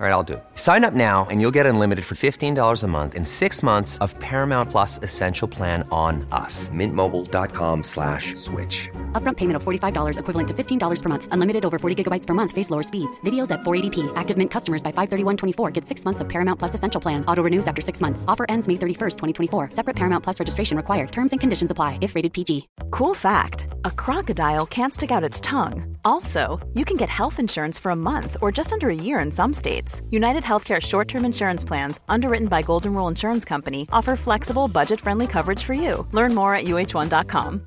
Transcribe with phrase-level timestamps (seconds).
[0.00, 0.44] All right, I'll do it.
[0.56, 4.18] Sign up now and you'll get unlimited for $15 a month in six months of
[4.18, 6.68] Paramount Plus Essential Plan on us.
[6.70, 8.88] Mintmobile.com slash switch.
[9.12, 11.28] Upfront payment of $45 equivalent to $15 per month.
[11.30, 12.50] Unlimited over 40 gigabytes per month.
[12.50, 13.20] Face lower speeds.
[13.20, 14.12] Videos at 480p.
[14.16, 17.24] Active Mint customers by 531.24 get six months of Paramount Plus Essential Plan.
[17.26, 18.24] Auto renews after six months.
[18.26, 19.18] Offer ends May 31st,
[19.50, 19.70] 2024.
[19.70, 21.12] Separate Paramount Plus registration required.
[21.12, 22.66] Terms and conditions apply if rated PG.
[22.90, 25.96] Cool fact a crocodile can't stick out its tongue.
[26.04, 29.30] Also, you can get health insurance for a month or just under a year in
[29.30, 29.91] some states.
[30.10, 35.00] United Healthcare short term insurance plans, underwritten by Golden Rule Insurance Company, offer flexible, budget
[35.00, 36.06] friendly coverage for you.
[36.12, 37.66] Learn more at uh1.com.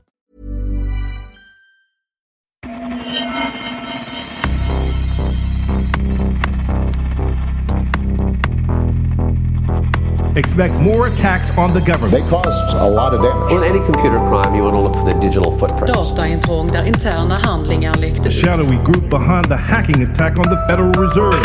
[10.35, 12.11] Expect more attacks on the government.
[12.11, 13.53] They caused a lot of damage.
[13.53, 16.11] On any computer crime, you want to look for the digital footprints.
[16.11, 18.33] Dataintrång där interna handlingar läckte The ut.
[18.35, 21.39] shadowy group behind the hacking attack on the Federal Reserve.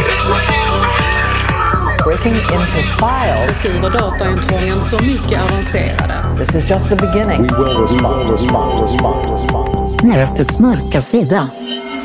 [2.04, 3.48] Breaking into files.
[3.48, 6.38] Beskriver dataintrången så mycket avancerade.
[6.38, 7.42] This is just the beginning.
[7.42, 10.04] We will respond, respond, respond, respond.
[10.04, 11.50] Nätets mörka sida.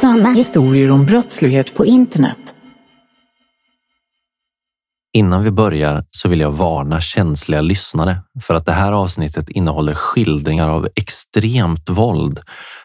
[0.02, 2.38] Sanna historier om brottslighet på internet.
[5.14, 9.94] Innan vi börjar så vill jag varna känsliga lyssnare för att det här avsnittet innehåller
[9.94, 12.40] skildringar av extremt våld,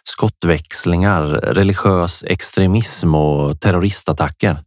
[0.05, 4.63] skottväxlingar, religiös extremism och terroristattacker.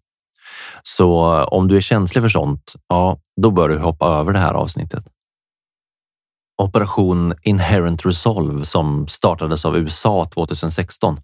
[0.84, 4.40] Så eh, om du är känslig för sånt, ja, då bör du hoppa över det
[4.40, 5.04] här avsnittet.
[6.62, 11.18] Operation Inherent Resolve som startades av USA 2016.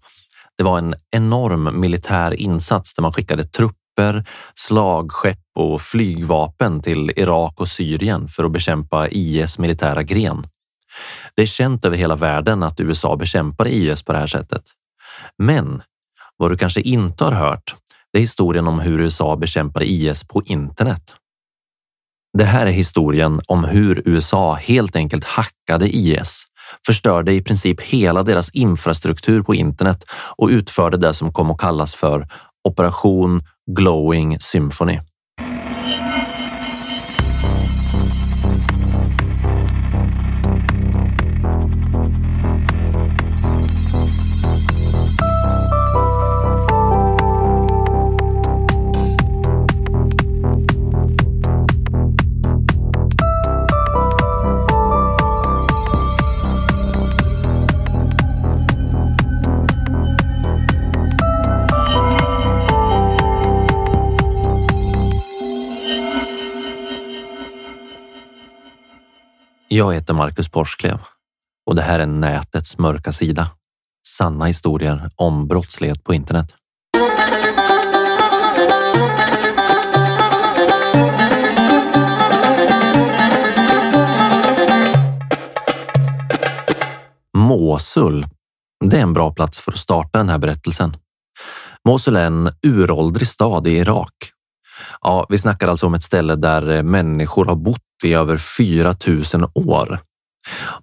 [0.58, 4.24] Det var en enorm militär insats där man skickade trupper,
[4.54, 10.44] slagskepp och flygvapen till Irak och Syrien för att bekämpa IS militära gren.
[11.34, 14.62] Det är känt över hela världen att USA bekämpar IS på det här sättet.
[15.38, 15.82] Men
[16.36, 17.74] vad du kanske inte har hört,
[18.12, 21.14] det är historien om hur USA bekämpade IS på internet.
[22.38, 26.44] Det här är historien om hur USA helt enkelt hackade IS,
[26.86, 30.04] förstörde i princip hela deras infrastruktur på internet
[30.36, 32.28] och utförde det som kom att kallas för
[32.68, 33.42] Operation
[33.76, 34.98] Glowing Symphony.
[69.72, 70.98] Jag heter Marcus Porsklev
[71.66, 73.50] och det här är nätets mörka sida.
[74.08, 76.54] Sanna historier om brottslighet på internet.
[87.36, 88.26] Mosul.
[88.84, 90.96] Det är en bra plats för att starta den här berättelsen.
[91.88, 94.14] Mosul är en uråldrig stad i Irak.
[95.00, 99.46] Ja, vi snackar alltså om ett ställe där eh, människor har bott i över 4000
[99.54, 99.98] år.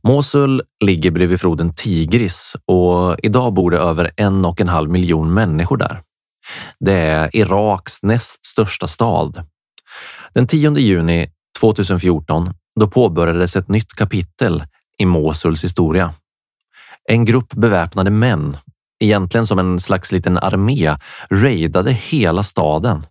[0.04, 5.34] Mosul ligger bredvid floden Tigris och idag bor det över en och en halv miljon
[5.34, 6.02] människor där.
[6.80, 9.46] Det är Iraks näst största stad.
[10.34, 14.64] Den 10 juni 2014 då påbörjades ett nytt kapitel
[14.98, 16.14] i Mosuls historia.
[17.10, 18.58] En grupp beväpnade män,
[19.00, 20.96] egentligen som en slags liten armé,
[21.30, 23.06] raidade hela staden.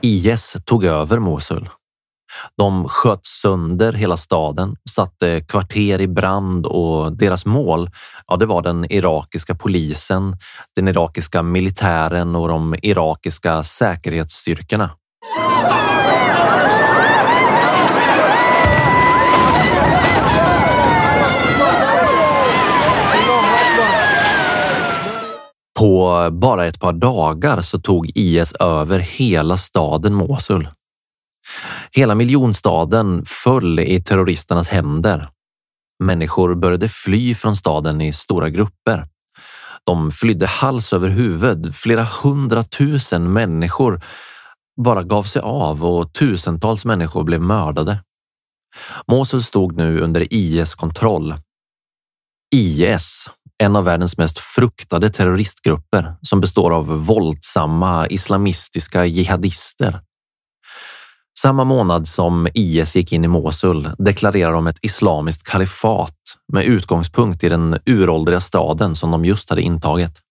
[0.00, 1.68] IS tog över Mosul.
[2.56, 7.90] De sköt sönder hela staden, satte kvarter i brand och deras mål,
[8.26, 10.36] ja, det var den irakiska polisen,
[10.76, 14.90] den irakiska militären och de irakiska säkerhetsstyrkorna.
[25.78, 30.68] På bara ett par dagar så tog IS över hela staden Mosul.
[31.96, 35.28] Hela miljonstaden föll i terroristernas händer.
[36.04, 39.06] Människor började fly från staden i stora grupper.
[39.84, 41.74] De flydde hals över huvud.
[41.74, 44.00] Flera hundratusen människor
[44.82, 48.02] bara gav sig av och tusentals människor blev mördade.
[49.06, 51.34] Mosul stod nu under IS kontroll.
[52.54, 60.05] IS, en av världens mest fruktade terroristgrupper som består av våldsamma islamistiska jihadister.
[61.38, 66.14] Samma månad som IS gick in i Mosul deklarerar de ett islamiskt kalifat
[66.52, 70.22] med utgångspunkt i den uråldriga staden som de just hade intagit.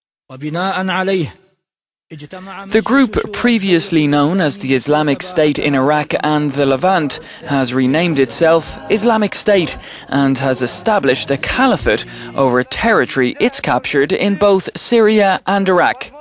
[2.72, 8.20] The group, previously known as the Islamic State in Iraq and the Levant, has renamed
[8.20, 9.78] itself Islamic State
[10.10, 12.06] and has established a caliphate
[12.36, 16.15] over territory it's captured in both Syria and Iraq.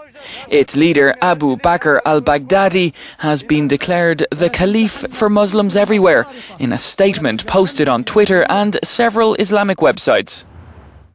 [0.49, 6.25] Its leader, Abu Bakr al Baghdadi, has been declared the Caliph for Muslims everywhere
[6.59, 10.45] in a statement posted on Twitter and several Islamic websites.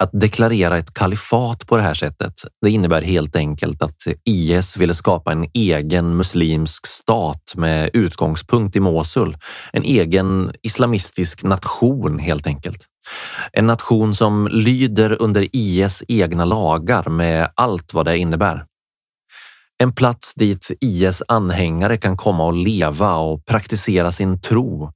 [0.01, 4.93] Att deklarera ett kalifat på det här sättet, det innebär helt enkelt att IS ville
[4.93, 9.37] skapa en egen muslimsk stat med utgångspunkt i Mosul.
[9.73, 12.85] En egen islamistisk nation helt enkelt.
[13.53, 18.68] En nation som lyder under IS egna lagar med allt vad det innebär.
[19.81, 24.91] En plats dit IS anhängare kan komma och leva och praktisera sin tro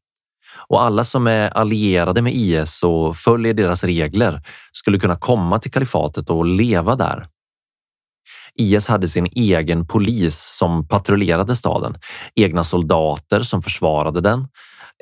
[0.67, 4.41] och alla som är allierade med IS och följer deras regler
[4.71, 7.27] skulle kunna komma till kalifatet och leva där.
[8.55, 11.97] IS hade sin egen polis som patrullerade staden,
[12.35, 14.47] egna soldater som försvarade den,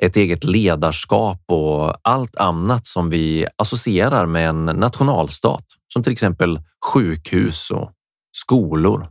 [0.02, 6.60] ett eget ledarskap och allt annat som vi associerar med en nationalstat, som till exempel
[6.92, 7.90] sjukhus och
[8.32, 9.06] skolor.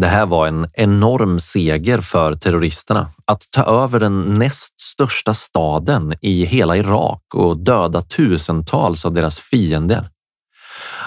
[0.00, 6.14] Det här var en enorm seger för terroristerna att ta över den näst största staden
[6.20, 10.08] i hela Irak och döda tusentals av deras fiender.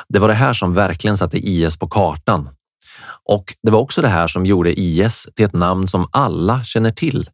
[0.10, 2.50] Det var det här som verkligen satte IS på kartan.
[3.30, 6.92] Och det var också det här som gjorde IS till ett namn som alla känner
[6.92, 7.30] till.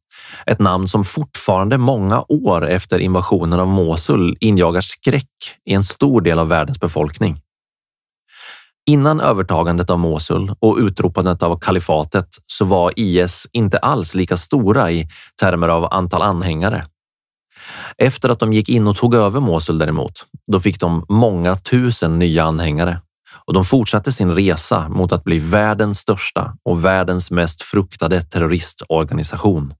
[0.46, 6.22] Ett namn som fortfarande många år efter invasionen av Mosul injagar skräck i en stor
[6.22, 7.42] del av världens befolkning.
[8.86, 14.92] Innan övertagandet av Mosul och utropandet av kalifatet så var IS inte alls lika stora
[14.92, 15.08] i
[15.42, 16.86] termer av antal anhängare.
[17.98, 22.20] Efter att de gick in och tog över Mosul däremot, då fick de många tusen
[22.20, 23.02] nya anhängare
[23.46, 29.74] och de fortsatte sin resa mot att bli världens största och världens mest fruktade terroristorganisation.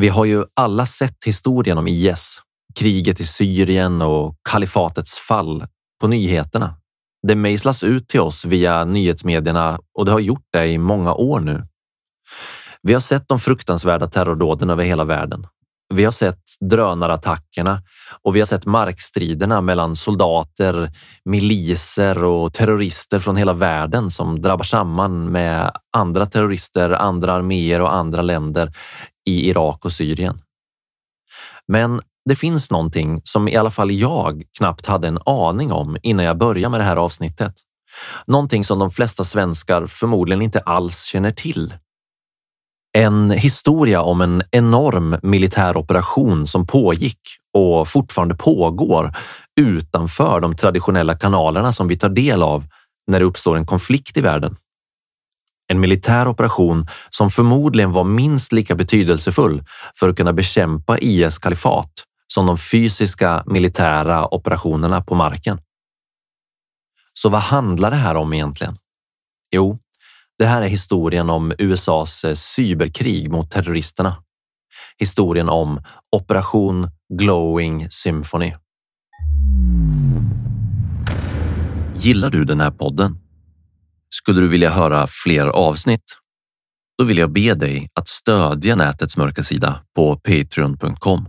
[0.00, 2.40] Vi har ju alla sett historien om IS,
[2.74, 5.66] kriget i Syrien och kalifatets fall
[6.00, 6.79] på nyheterna
[7.22, 11.40] det mejslas ut till oss via nyhetsmedierna och det har gjort det i många år
[11.40, 11.66] nu.
[12.82, 15.46] Vi har sett de fruktansvärda terrordåden över hela världen.
[15.94, 17.82] Vi har sett drönarattackerna
[18.22, 20.90] och vi har sett markstriderna mellan soldater,
[21.24, 27.94] miliser och terrorister från hela världen som drabbar samman med andra terrorister, andra arméer och
[27.94, 28.72] andra länder
[29.26, 30.38] i Irak och Syrien.
[31.68, 32.00] Men
[32.30, 36.38] det finns någonting som i alla fall jag knappt hade en aning om innan jag
[36.38, 37.54] började med det här avsnittet.
[38.26, 41.74] Någonting som de flesta svenskar förmodligen inte alls känner till.
[42.98, 47.20] En historia om en enorm militär operation som pågick
[47.54, 49.16] och fortfarande pågår
[49.60, 52.64] utanför de traditionella kanalerna som vi tar del av
[53.06, 54.56] när det uppstår en konflikt i världen.
[55.68, 61.90] En militär operation som förmodligen var minst lika betydelsefull för att kunna bekämpa IS kalifat
[62.34, 65.60] som de fysiska militära operationerna på marken.
[67.12, 68.76] Så vad handlar det här om egentligen?
[69.50, 69.78] Jo,
[70.38, 74.16] det här är historien om USAs eh, cyberkrig mot terroristerna.
[74.98, 75.82] Historien om
[76.16, 78.52] Operation Glowing Symphony.
[81.94, 83.18] Gillar du den här podden?
[84.10, 86.04] Skulle du vilja höra fler avsnitt?
[86.98, 91.28] Då vill jag be dig att stödja nätets mörka sida på patreon.com.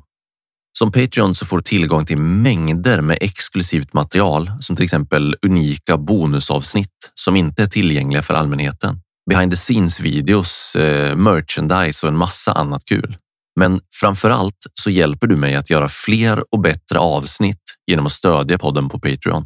[0.77, 5.97] Som Patreon så får du tillgång till mängder med exklusivt material som till exempel unika
[5.97, 9.01] bonusavsnitt som inte är tillgängliga för allmänheten.
[9.29, 13.17] Behind the scenes videos, eh, merchandise och en massa annat kul.
[13.59, 18.11] Men framför allt så hjälper du mig att göra fler och bättre avsnitt genom att
[18.11, 19.45] stödja podden på Patreon.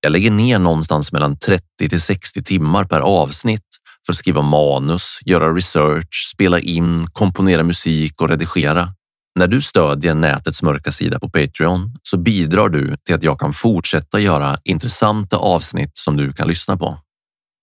[0.00, 3.66] Jag lägger ner någonstans mellan 30 till 60 timmar per avsnitt
[4.06, 8.88] för att skriva manus, göra research, spela in, komponera musik och redigera.
[9.38, 13.52] När du stödjer nätets mörka sida på Patreon så bidrar du till att jag kan
[13.52, 16.98] fortsätta göra intressanta avsnitt som du kan lyssna på.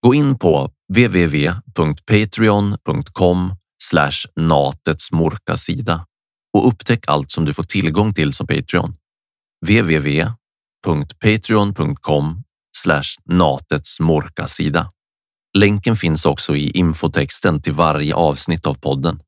[0.05, 3.55] Gå in på www.patreon.com
[4.35, 6.05] natets mörka sida
[6.57, 8.95] och upptäck allt som du får tillgång till som Patreon.
[9.65, 12.43] www.patreon.com
[13.25, 14.91] natets mörka sida.
[15.57, 19.19] Länken finns också i infotexten till varje avsnitt av podden.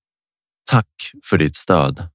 [0.71, 2.09] Tack för ditt stöd.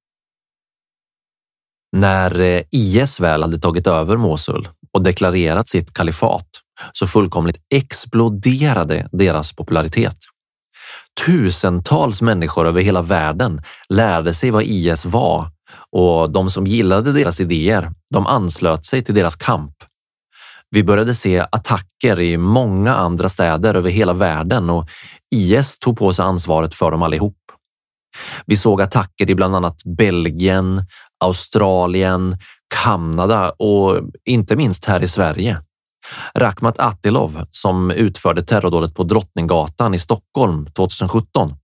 [1.93, 6.47] När eh, IS väl hade tagit över Mosul och deklarerat sitt kalifat
[6.93, 10.17] så fullkomligt exploderade deras popularitet.
[11.27, 15.51] Tusentals människor över hela världen lärde sig vad IS var
[15.93, 19.75] och de som gillade deras idéer, de anslöt sig till deras kamp.
[20.71, 24.89] Vi började se attacker i många andra städer över hela världen och
[25.35, 27.37] IS tog på sig ansvaret för dem allihop.
[28.47, 30.85] Vi såg attacker i bland annat Belgien,
[31.21, 32.37] Australien,
[32.75, 35.61] Kanada och inte minst här i Sverige.
[36.35, 41.55] Rakhmat Atilov som utförde terrordådet på Drottninggatan i Stockholm 2017.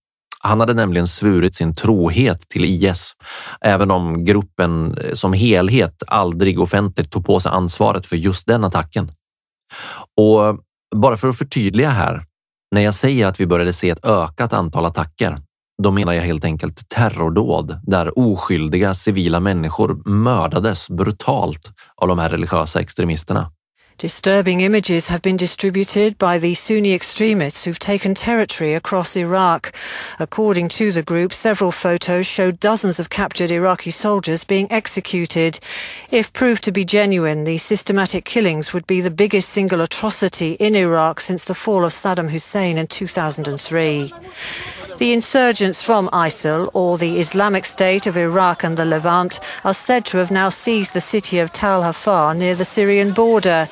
[0.41, 3.13] Han hade nämligen svurit sin trohet till IS,
[3.61, 8.65] även om gruppen eh, som helhet aldrig offentligt tog på sig ansvaret för just den
[8.65, 9.13] attacken.
[10.17, 10.61] Och
[10.97, 12.25] bara för att förtydliga här,
[12.71, 15.39] när jag säger att vi började se ett ökat antal attacker,
[15.83, 22.29] då menar jag helt enkelt terrordåd där oskyldiga civila människor mördades brutalt av de här
[22.29, 23.51] religiösa extremisterna.
[23.99, 29.75] Disturbing images have been distributed by the Sunni extremists who've taken territory across Iraq.
[30.19, 35.59] According to the group, several photos show dozens of captured Iraqi soldiers being executed.
[36.11, 40.77] If proved to be genuine, the systematic killings would be the biggest single atrocity in
[40.77, 44.13] Iraq since the fall of Saddam Hussein in 2003.
[44.99, 50.07] The insurgents from ISIL, or the Islamic State of Iraq and the Levant, are said
[50.07, 53.69] to have now seized the city of Tal Hafar near the Syrian border.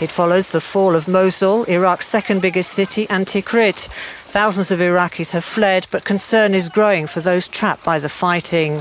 [0.00, 3.88] It follows the fall of Mosul, Iraq's second biggest city, and Tikrit.
[4.24, 8.76] Thousands of Iraqis have fled, but concern is growing for those trapped by the fighting.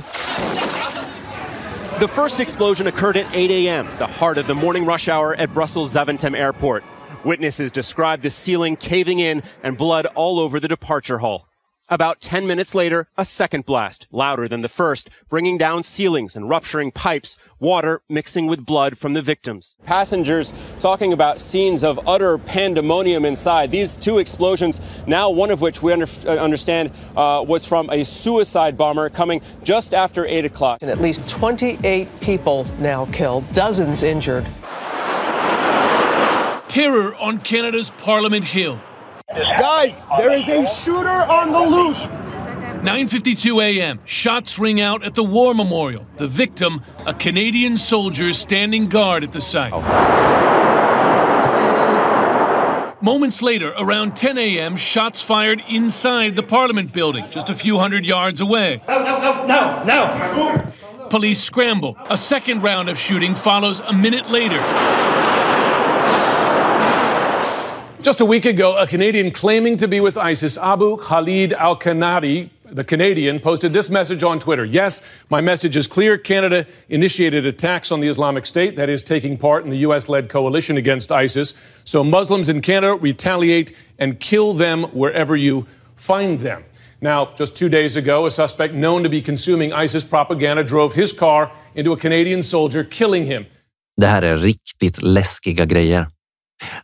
[2.00, 5.54] The first explosion occurred at 8 a.m., the heart of the morning rush hour at
[5.54, 6.86] Brussels Zaventem Airport.
[7.26, 11.49] Witnesses described the ceiling caving in and blood all over the departure hall.
[11.92, 16.48] About 10 minutes later, a second blast, louder than the first, bringing down ceilings and
[16.48, 19.76] rupturing pipes, water mixing with blood from the victims.
[19.86, 23.72] Passengers talking about scenes of utter pandemonium inside.
[23.72, 28.04] These two explosions, now one of which we under, uh, understand uh, was from a
[28.04, 30.84] suicide bomber coming just after 8 o'clock.
[30.84, 34.46] And at least 28 people now killed, dozens injured.
[36.68, 38.80] Terror on Canada's Parliament Hill.
[39.32, 41.98] Guys, there is a shooter on the loose.
[42.84, 44.00] 9:52 a.m.
[44.04, 46.08] Shots ring out at the War Memorial.
[46.18, 49.72] The victim, a Canadian soldier standing guard at the site.
[53.02, 58.06] Moments later, around 10 a.m., shots fired inside the Parliament building, just a few hundred
[58.08, 58.82] yards away.
[58.88, 61.08] No, no, no, no, no.
[61.10, 61.98] Police scramble.
[62.10, 64.60] A second round of shooting follows a minute later.
[68.02, 72.50] Just a week ago, a Canadian claiming to be with ISIS, Abu Khalid al Kanadi,
[72.64, 74.64] the Canadian, posted this message on Twitter.
[74.64, 76.18] Yes, my message is clear.
[76.18, 80.08] Canada initiated attacks on the Islamic State, that is, taking part in the U.S.
[80.08, 81.54] led coalition against ISIS.
[81.84, 85.66] So Muslims in Canada retaliate and kill them wherever you
[85.98, 86.64] find them.
[87.02, 91.12] Now, just two days ago, a suspect known to be consuming ISIS propaganda drove his
[91.12, 93.46] car into a Canadian soldier, killing him.
[93.98, 96.08] Det här är riktigt läskiga grejer.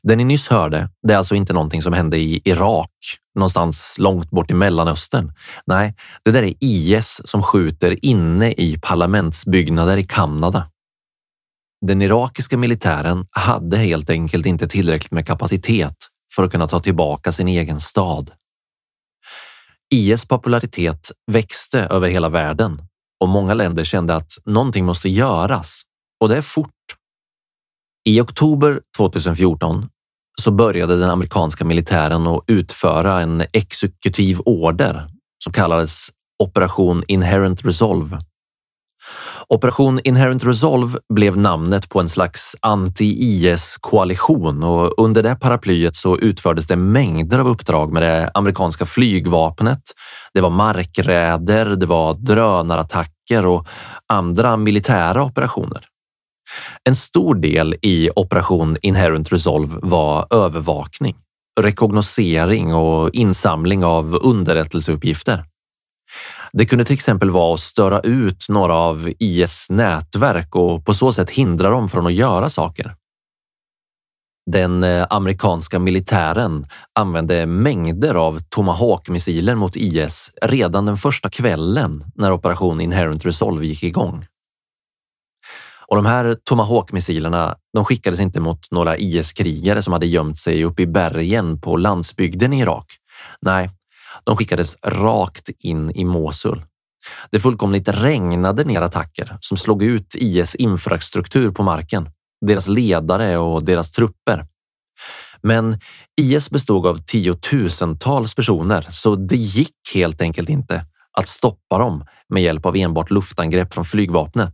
[0.03, 2.91] Det ni nyss hörde, det är alltså inte någonting som hände i Irak,
[3.35, 5.33] någonstans långt bort i Mellanöstern.
[5.65, 10.67] Nej, det där är IS som skjuter inne i parlamentsbyggnader i Kanada.
[11.85, 15.95] Den irakiska militären hade helt enkelt inte tillräckligt med kapacitet
[16.35, 18.31] för att kunna ta tillbaka sin egen stad.
[19.93, 22.81] IS popularitet växte över hela världen
[23.19, 25.81] och många länder kände att någonting måste göras
[26.19, 26.74] och det är fort.
[28.09, 29.89] I oktober 2014
[30.41, 35.07] så började den amerikanska militären att utföra en exekutiv order
[35.43, 36.09] som kallades
[36.43, 38.19] Operation Inherent Resolve.
[39.47, 46.17] Operation Inherent Resolve blev namnet på en slags anti-IS koalition och under det paraplyet så
[46.17, 49.81] utfördes det mängder av uppdrag med det amerikanska flygvapnet.
[50.33, 53.67] Det var markräder, det var drönarattacker och
[54.13, 55.94] andra militära operationer.
[56.83, 61.15] En stor del i Operation Inherent Resolve var övervakning,
[61.61, 65.43] rekognosering och insamling av underrättelseuppgifter.
[66.53, 71.13] Det kunde till exempel vara att störa ut några av IS nätverk och på så
[71.13, 72.95] sätt hindra dem från att göra saker.
[74.51, 82.31] Den eh, amerikanska militären använde mängder av Tomahawk-missiler mot IS redan den första kvällen när
[82.31, 84.25] operation Inherent Resolve gick igång.
[85.87, 90.81] Och de här Tomahawk-missilerna de skickades inte mot några IS-krigare som hade gömt sig uppe
[90.81, 92.85] i bergen på landsbygden i Irak.
[93.41, 93.69] Nej,
[94.23, 96.63] de skickades rakt in i Mosul.
[97.31, 102.09] Det fullkomligt regnade ner attacker som slog ut IS infrastruktur på marken,
[102.45, 104.47] deras ledare och deras trupper.
[105.41, 105.79] Men
[106.21, 110.85] IS bestod av tiotusentals personer, så det gick helt enkelt inte
[111.17, 114.53] att stoppa dem med hjälp av enbart luftangrepp från flygvapnet.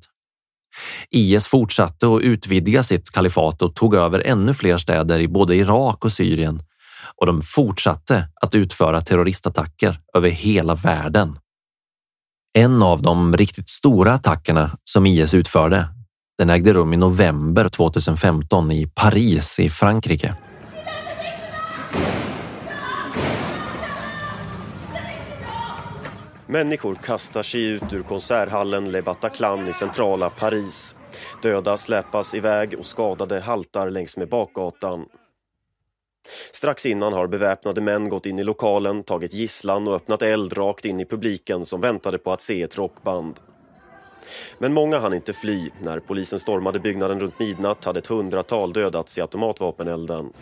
[1.09, 6.05] IS fortsatte att utvidga sitt kalifat och tog över ännu fler städer i både Irak
[6.05, 6.61] och Syrien
[7.15, 11.39] och de fortsatte att utföra terroristattacker över hela världen.
[12.53, 15.87] En av de riktigt stora attackerna som IS utförde,
[16.37, 20.35] den ägde rum i november 2015 i Paris i Frankrike.
[26.51, 30.95] Människor kastar sig ut ur konserthallen Le Bataclan i centrala Paris.
[31.41, 35.05] Döda släpas iväg och skadade haltar längs med bakgatan.
[36.51, 40.85] Strax innan har beväpnade män gått in i lokalen, tagit gisslan och öppnat eld rakt
[40.85, 43.39] in i publiken som väntade på att se ett rockband.
[44.57, 45.69] Men många hann inte fly.
[45.81, 50.33] När polisen stormade byggnaden runt midnatt hade ett hundratal dödats i automatvapenelden.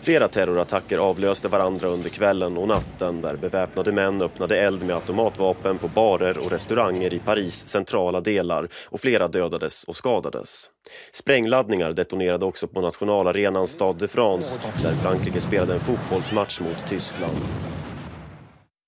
[0.00, 5.78] Flera terrorattacker avlöste varandra under kvällen och natten där beväpnade män öppnade eld med automatvapen
[5.78, 10.70] på barer och restauranger i Paris centrala delar och flera dödades och skadades.
[11.12, 17.36] Sprängladdningar detonerade också på nationalarenan Stade de France där Frankrike spelade en fotbollsmatch mot Tyskland.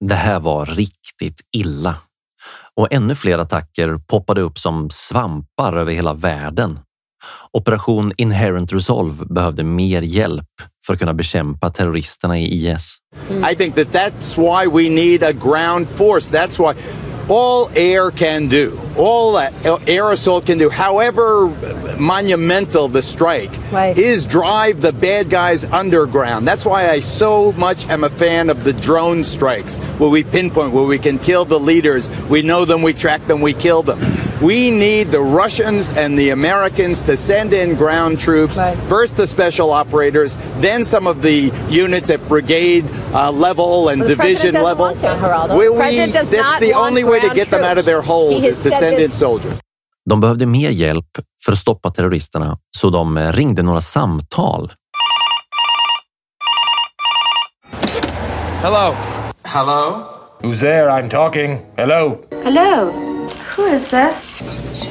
[0.04, 1.96] Det här var riktigt illa.
[2.76, 6.78] Och ännu fler attacker poppade upp som svampar över hela världen.
[7.52, 10.46] Operation Inherent Resolve behövde mer hjälp
[10.86, 12.96] för att kunna bekämpa terroristerna i IS.
[13.52, 16.30] I think that that's why we need a ground force.
[16.30, 16.80] That's why
[17.30, 21.46] all air can do, all air assault can do, however
[21.96, 23.96] monumental the strike, right.
[23.96, 26.46] is drive the bad guys underground.
[26.46, 30.72] That's why I so much am a fan of the drone strikes, where we pinpoint,
[30.72, 32.10] where we can kill the leaders.
[32.28, 34.00] We know them, we track them, we kill them.
[34.42, 38.76] We need the Russians and the Americans to send in ground troops, right.
[38.88, 44.08] first the special operators, then some of the units at brigade uh, level and well,
[44.08, 44.94] division level.
[44.94, 45.56] To.
[45.56, 48.70] We, we, that's the only way to get them out of their holes is to
[48.70, 49.60] send in soldiers.
[50.10, 54.72] De behövde mer hjälp för att stoppa terroristerna, så de ringde några samtal.
[58.62, 58.94] Hello.
[59.42, 60.04] Hello.
[60.42, 60.90] Who's there?
[60.90, 61.58] I'm talking.
[61.76, 62.18] Hello.
[62.44, 62.92] Hello.
[63.56, 64.40] Who is this?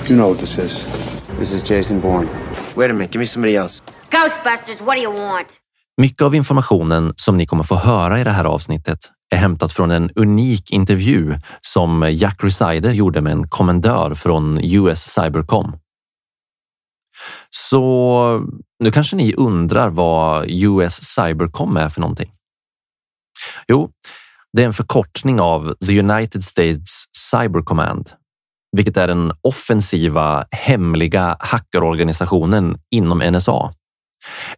[0.10, 0.88] You know what this is.
[1.40, 2.28] This is Jason Bourne.
[2.76, 3.12] Wait a minute.
[3.12, 3.84] Give me somebody else.
[4.10, 5.48] Ghostbusters, what do you want?
[5.98, 9.92] Mycket av informationen som ni kommer få höra i det här avsnittet är hämtat från
[9.92, 15.78] en unik intervju som Jack Resider gjorde med en kommendör från US Cybercom.
[17.50, 18.48] Så
[18.80, 22.32] nu kanske ni undrar vad US Cybercom är för någonting?
[23.68, 23.92] Jo,
[24.54, 26.90] det är en förkortning av The United States
[27.32, 28.12] Cyber Command,
[28.78, 33.74] vilket är den offensiva hemliga hackerorganisationen inom NSA.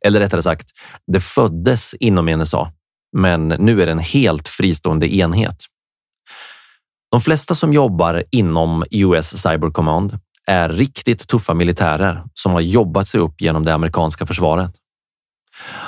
[0.02, 0.68] Eller rättare sagt,
[1.08, 2.72] det föddes inom NSA
[3.18, 5.66] men nu är det en helt fristående enhet.
[7.12, 13.08] De flesta som jobbar inom US Cyber Command är riktigt tuffa militärer som har jobbat
[13.08, 14.72] sig upp genom det amerikanska försvaret.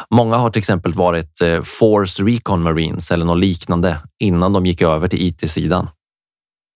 [0.09, 4.81] Många har till exempel varit eh, Force Recon Marines eller något liknande innan de gick
[4.81, 5.89] över till IT-sidan.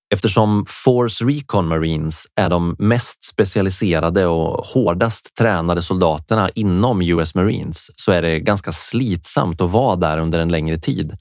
[0.09, 7.91] Eftersom Force Recon Marines är de mest specialiserade och hårdast tränade soldaterna inom US Marines
[7.95, 11.17] så är det ganska slitsamt att vara där under en längre tid.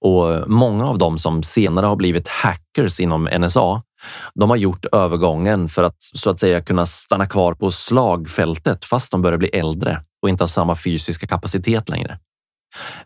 [0.00, 3.82] Och många av dem som senare har blivit hackers inom NSA,
[4.34, 9.10] de har gjort övergången för att så att säga kunna stanna kvar på slagfältet fast
[9.10, 12.18] de börjar bli äldre och inte har samma fysiska kapacitet längre.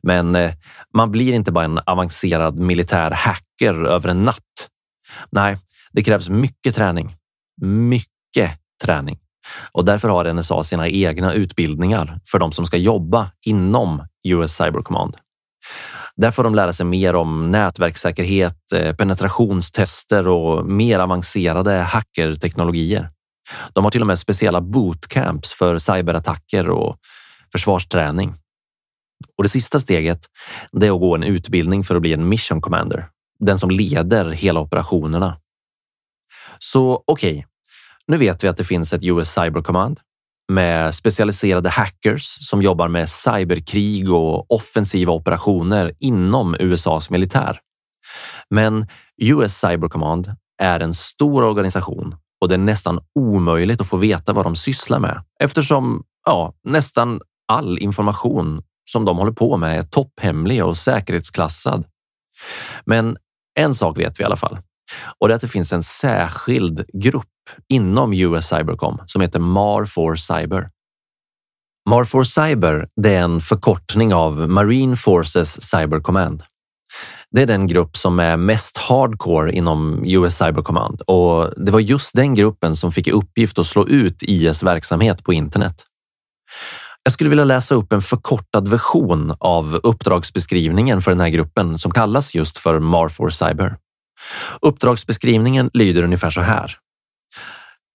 [0.03, 0.53] Men eh,
[0.97, 4.69] man blir inte bara en avancerad militär hacker över en natt
[5.31, 5.59] Nej,
[5.93, 7.17] det krävs mycket träning.
[7.63, 8.51] Mycket
[8.85, 9.19] träning.
[9.73, 14.83] Och därför har NSA sina egna utbildningar för de som ska jobba inom US Cyber
[14.83, 15.17] Command.
[16.17, 23.11] Där får de lära sig mer om nätverkssäkerhet, eh, penetrationstester och mer avancerade hackerteknologier.
[23.73, 26.97] De har till och med speciella bootcamps för cyberattacker och
[27.53, 28.35] försvarsträning.
[29.37, 30.27] Och det sista steget
[30.73, 33.09] det är att gå en utbildning för att bli en mission commander
[33.47, 35.37] den som leder hela operationerna.
[36.59, 37.45] Så okej, okay,
[38.07, 40.01] nu vet vi att det finns ett US Cyber Command
[40.53, 47.61] med specialiserade hackers som jobbar med cyberkrig och offensiva operationer inom USAs militär.
[48.51, 48.87] Men
[49.23, 54.33] US Cyber Command är en stor organisation och det är nästan omöjligt att få veta
[54.33, 59.83] vad de sysslar med eftersom ja, nästan all information som de håller på med är
[59.83, 61.85] topphemlig och säkerhetsklassad.
[62.85, 63.17] Men
[63.61, 64.59] en sak vet vi i alla fall
[65.19, 67.27] och det är att det finns en särskild grupp
[67.69, 70.71] inom US Cybercom som heter MAR4 Cyber.
[71.91, 76.43] MAR4 Cyber det är en förkortning av Marine Forces Cyber Command.
[77.31, 81.81] Det är den grupp som är mest hardcore inom US Cyber Command och det var
[81.81, 85.87] just den gruppen som fick i uppgift att slå ut IS verksamhet på internet.
[87.05, 91.93] Jag skulle vilja läsa upp en förkortad version av uppdragsbeskrivningen för den här gruppen som
[91.93, 93.77] kallas just för MAR4 Cyber.
[94.61, 96.79] Uppdragsbeskrivningen lyder ungefär så här.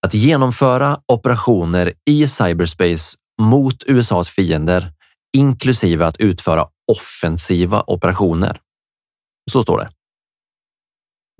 [0.05, 4.91] Att genomföra operationer i cyberspace mot USAs fiender,
[5.37, 8.59] inklusive att utföra offensiva operationer.
[9.51, 9.89] Så står det.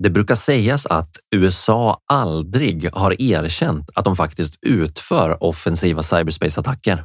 [0.02, 7.04] Det brukar sägas att USA aldrig har erkänt att de faktiskt utför offensiva cyberspace-attacker.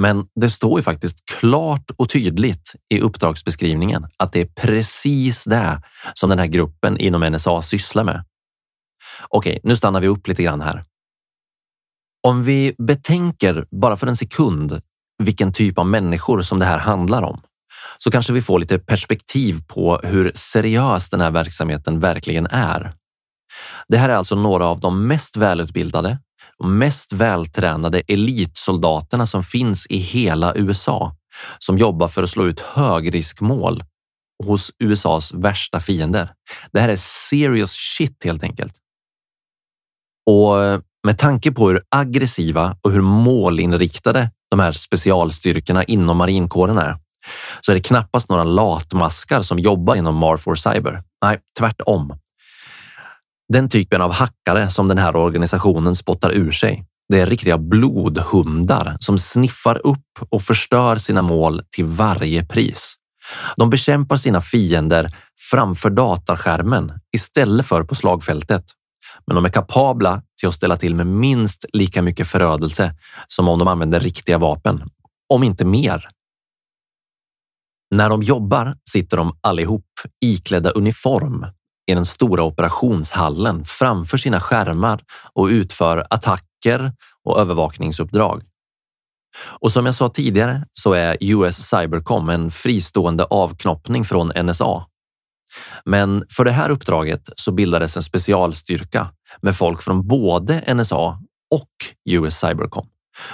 [0.00, 5.82] Men det står ju faktiskt klart och tydligt i uppdragsbeskrivningen att det är precis det
[6.14, 8.24] som den här gruppen inom NSA sysslar med.
[9.28, 10.84] Okej, nu stannar vi upp lite grann här.
[12.26, 14.82] Om vi betänker bara för en sekund
[15.22, 17.40] vilken typ av människor som det här handlar om
[17.98, 22.92] så kanske vi får lite perspektiv på hur seriös den här verksamheten verkligen är.
[23.88, 26.18] Det här är alltså några av de mest välutbildade
[26.60, 31.16] de mest vältränade elitsoldaterna som finns i hela USA
[31.58, 33.84] som jobbar för att slå ut högriskmål
[34.44, 36.32] hos USAs värsta fiender.
[36.72, 36.96] Det här är
[37.30, 38.74] serious shit helt enkelt.
[40.26, 46.78] Och eh, med tanke på hur aggressiva och hur målinriktade de här specialstyrkorna inom marinkåren
[46.78, 46.96] är
[47.60, 51.02] så är det knappast några latmaskar som jobbar inom Marfor Cyber.
[51.24, 52.19] Nej, tvärtom.
[53.52, 56.84] Den typen av hackare som den här organisationen spottar ur sig.
[57.08, 62.94] Det är riktiga blodhundar som sniffar upp och förstör sina mål till varje pris.
[63.56, 65.16] De bekämpar sina fiender
[65.50, 68.64] framför datorskärmen istället för på slagfältet.
[69.26, 72.94] Men de är kapabla till att ställa till med minst lika mycket förödelse
[73.26, 74.90] som om de använder riktiga vapen,
[75.34, 76.08] om inte mer.
[77.94, 79.86] När de jobbar sitter de allihop
[80.20, 81.46] iklädda uniform
[81.86, 86.92] i den stora operationshallen framför sina skärmar och utför attacker
[87.24, 88.42] och övervakningsuppdrag.
[89.60, 94.86] Och som jag sa tidigare så är US Cybercom en fristående avknoppning från NSA.
[95.84, 99.08] Men för det här uppdraget så bildades en specialstyrka
[99.40, 101.18] med folk från både NSA
[101.54, 101.70] och
[102.04, 102.88] US Cybercom.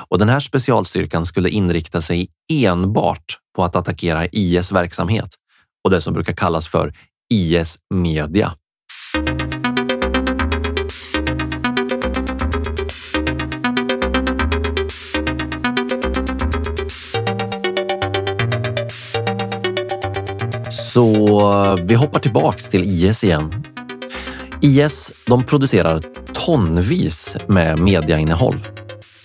[0.08, 5.34] Och den här specialstyrkan skulle inrikta sig enbart på att attackera IS verksamhet
[5.84, 6.92] och det som brukar kallas för
[7.34, 8.52] IS Media.
[20.70, 23.64] Så vi hoppar tillbaks till IS igen.
[24.60, 26.00] IS de producerar
[26.32, 28.60] tonvis med mediainnehåll.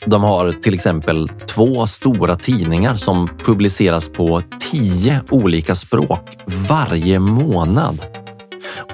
[0.05, 6.37] De har till exempel två stora tidningar som publiceras på tio olika språk
[6.71, 8.05] varje månad.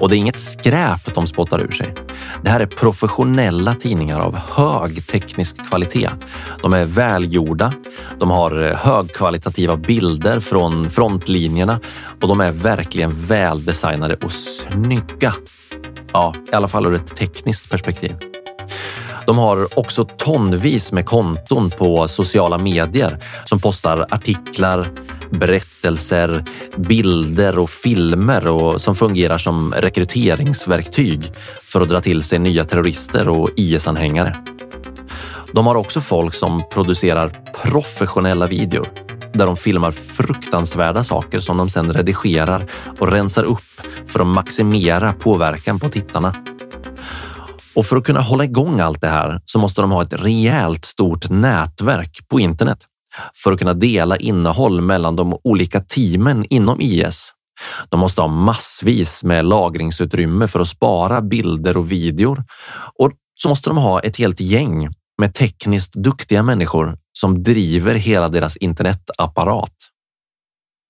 [0.00, 1.94] Och det är inget skräp de spottar ur sig.
[2.42, 6.10] Det här är professionella tidningar av hög teknisk kvalitet.
[6.62, 7.72] De är välgjorda,
[8.18, 11.80] de har eh, högkvalitativa bilder från frontlinjerna
[12.20, 15.34] och de är verkligen väldesignade och snygga.
[16.12, 18.16] Ja, i alla fall ur ett tekniskt perspektiv.
[19.26, 24.90] De har också tonvis med konton på sociala medier som postar artiklar,
[25.30, 26.44] berättelser,
[26.76, 33.28] bilder och filmer och som fungerar som rekryteringsverktyg för att dra till sig nya terrorister
[33.28, 34.36] och IS-anhängare.
[35.52, 37.30] De har också folk som producerar
[37.62, 38.86] professionella videor
[39.32, 42.66] där de filmar fruktansvärda saker som de sedan redigerar
[42.98, 46.34] och rensar upp för att maximera påverkan på tittarna.
[47.74, 50.84] Och för att kunna hålla igång allt det här så måste de ha ett rejält
[50.84, 52.78] stort nätverk på internet
[53.34, 57.32] för att kunna dela innehåll mellan de olika teamen inom IS.
[57.88, 62.44] De måste ha massvis med lagringsutrymme för att spara bilder och videor
[62.98, 68.28] och så måste de ha ett helt gäng med tekniskt duktiga människor som driver hela
[68.28, 69.74] deras internetapparat.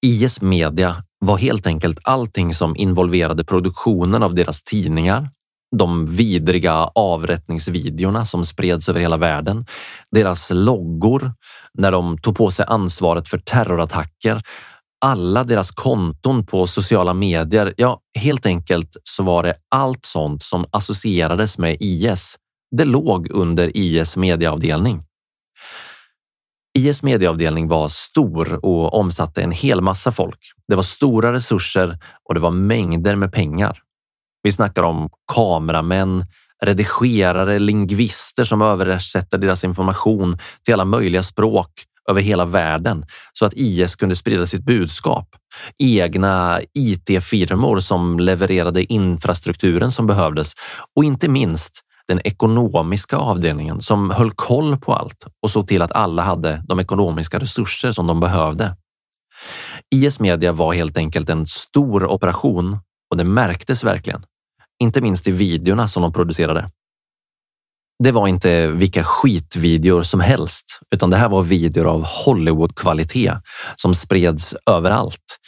[0.07, 5.31] IS Media var helt enkelt allting som involverade produktionen av deras tidningar,
[5.77, 9.67] de vidriga avrättningsvideorna som spreds över hela världen,
[10.11, 11.33] deras loggor
[11.75, 14.43] när de tog på sig ansvaret för terrorattacker,
[15.01, 17.75] alla deras konton på sociala medier.
[17.77, 22.37] Ja, helt enkelt så var det allt sånt som associerades med IS.
[22.77, 25.03] Det låg under IS mediaavdelning.
[26.79, 30.39] IS mediaavdelning var stor och omsatte en hel massa folk.
[30.69, 33.83] Det var stora resurser och det var mängder med pengar.
[34.43, 36.25] Vi snackar om kameramän,
[36.65, 41.71] redigerare, lingvister som översätter deras information till alla möjliga språk
[42.09, 45.29] över hela världen så att IS kunde sprida sitt budskap.
[45.79, 50.53] Egna IT-firmor som levererade infrastrukturen som behövdes
[50.97, 55.93] och inte minst den ekonomiska avdelningen som höll koll på allt och såg till att
[55.93, 58.77] alla hade de ekonomiska resurser som de behövde.
[59.95, 62.79] IS Media var helt enkelt en stor operation
[63.11, 64.25] och det märktes verkligen.
[64.83, 66.69] Inte minst i videorna som de producerade.
[68.05, 73.33] Det var inte vilka skitvideor som helst, utan det här var videor av Hollywood-kvalitet
[73.77, 75.39] som spreds överallt.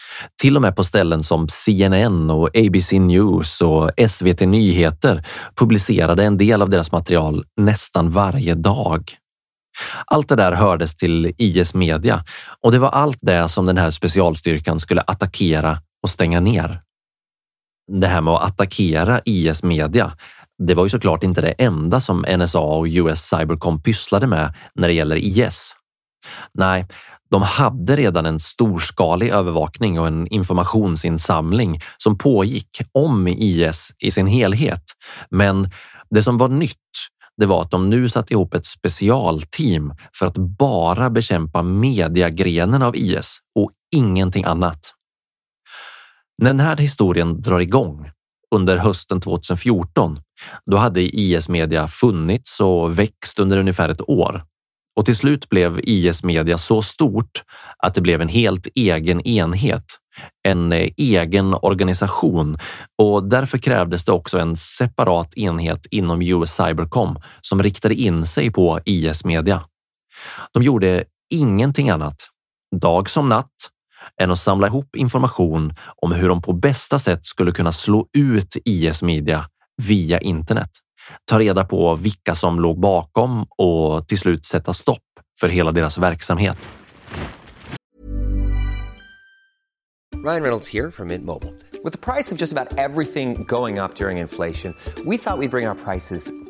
[0.42, 6.38] Till och med på ställen som CNN och ABC News och SVT Nyheter publicerade en
[6.38, 9.12] del av deras material nästan varje dag.
[10.07, 12.25] Allt det där hördes till IS media
[12.61, 16.81] och det var allt det som den här specialstyrkan skulle attackera och stänga ner.
[17.92, 20.12] Det här med att attackera IS media,
[20.66, 24.88] det var ju såklart inte det enda som NSA och US Cybercom pysslade med när
[24.88, 25.76] det gäller IS.
[26.55, 26.87] Nej,
[27.31, 34.26] de hade redan en storskalig övervakning och en informationsinsamling som pågick om IS i sin
[34.26, 34.83] helhet.
[35.31, 35.70] Men
[36.11, 36.76] det som var nytt,
[37.37, 42.96] det var att de nu satt ihop ett specialteam för att bara bekämpa mediagrenen av
[42.96, 44.94] IS och ingenting annat.
[46.40, 48.11] När den här historien drar igång
[48.55, 50.20] under hösten 2014,
[50.70, 54.44] då hade IS media funnits och växt under ungefär ett år.
[54.96, 57.42] Och till slut blev IS media så stort
[57.79, 59.85] att det blev en helt egen enhet,
[60.48, 62.59] en eh, egen organisation
[63.03, 68.50] och därför krävdes det också en separat enhet inom US Cybercom som riktade in sig
[68.50, 69.62] på IS media.
[70.53, 72.16] De gjorde ingenting annat,
[72.81, 73.55] dag som natt,
[74.20, 78.56] än att samla ihop information om hur de på bästa sätt skulle kunna slå ut
[78.64, 79.46] IS media
[79.83, 80.70] via internet.
[81.24, 85.02] Ta reda på vilka som låg bakom och till slut sätta stopp
[85.40, 86.68] för hela deras verksamhet.
[90.24, 91.52] Ryan Reynolds här från Mint Mobile.
[91.85, 95.48] Med priset på nästan allt som går upp under inflationen, trodde vi att vi skulle
[95.48, 96.49] bring våra priser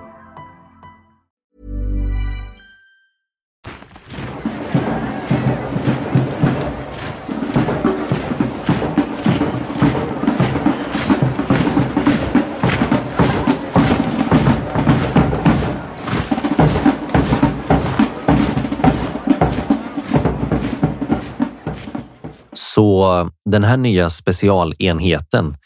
[22.81, 25.57] Så den här nya specialenheten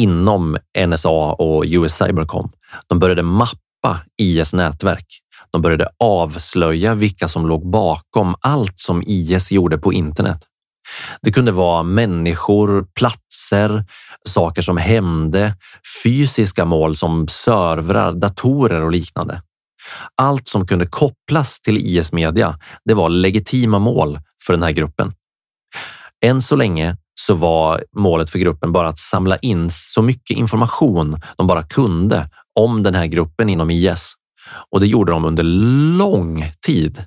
[0.00, 2.52] inom NSA och US Cybercom,
[2.86, 5.06] de började mappa IS nätverk.
[5.50, 10.38] De började avslöja vilka som låg bakom allt som IS gjorde på internet.
[11.22, 13.84] Det kunde vara människor, platser,
[14.28, 15.54] saker som hände,
[16.02, 19.42] fysiska mål som servrar, datorer och liknande.
[20.16, 25.12] Allt som kunde kopplas till IS media, det var legitima mål för den här gruppen.
[26.24, 31.20] Än så länge så var målet för gruppen bara att samla in så mycket information
[31.36, 32.28] de bara kunde
[32.60, 34.14] om den här gruppen inom IS.
[34.70, 35.42] Och det gjorde de under
[35.98, 37.04] lång tid.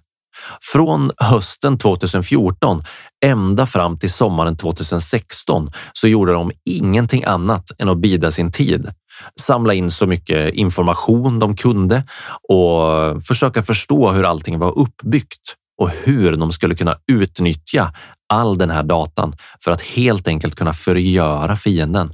[0.73, 2.83] Från hösten 2014
[3.25, 8.91] ända fram till sommaren 2016 så gjorde de ingenting annat än att bida sin tid.
[9.39, 12.03] Samla in så mycket information de kunde
[12.49, 17.93] och försöka förstå hur allting var uppbyggt och hur de skulle kunna utnyttja
[18.33, 22.13] all den här datan för att helt enkelt kunna förgöra fienden.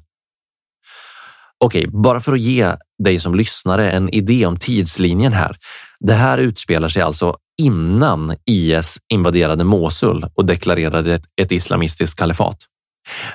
[1.59, 5.57] Okej, bara för att ge dig som lyssnare en idé om tidslinjen här.
[5.99, 12.57] Det här utspelar sig alltså innan IS invaderade Mosul och deklarerade ett islamistiskt kalifat.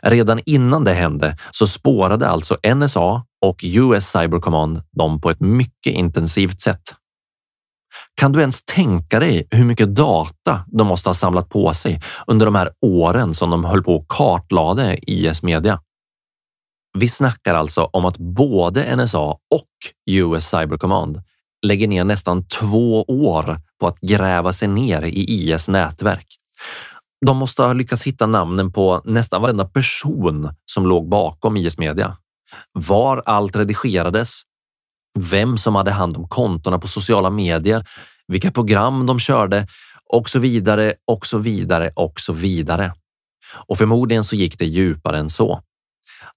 [0.02, 5.40] Redan innan det hände så spårade alltså NSA och US Cyber Command dem på ett
[5.40, 7.01] mycket intensivt sätt.
[8.14, 12.46] Kan du ens tänka dig hur mycket data de måste ha samlat på sig under
[12.46, 15.80] de här åren som de höll på och kartlade IS media?
[16.98, 19.68] Vi snackar alltså om att både NSA och
[20.10, 21.22] US Cyber Command
[21.66, 26.26] lägger ner nästan två år på att gräva sig ner i IS nätverk.
[27.26, 32.16] De måste ha lyckats hitta namnen på nästan varenda person som låg bakom IS media.
[32.72, 34.40] Var allt redigerades,
[35.18, 37.86] vem som hade hand om kontona på sociala medier,
[38.28, 39.66] vilka program de körde
[40.12, 42.94] och så vidare och så vidare och så vidare.
[43.66, 45.60] Och förmodligen så gick det djupare än så.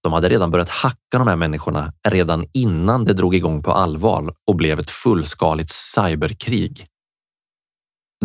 [0.03, 4.33] De hade redan börjat hacka de här människorna redan innan det drog igång på allvar
[4.47, 6.87] och blev ett fullskaligt cyberkrig.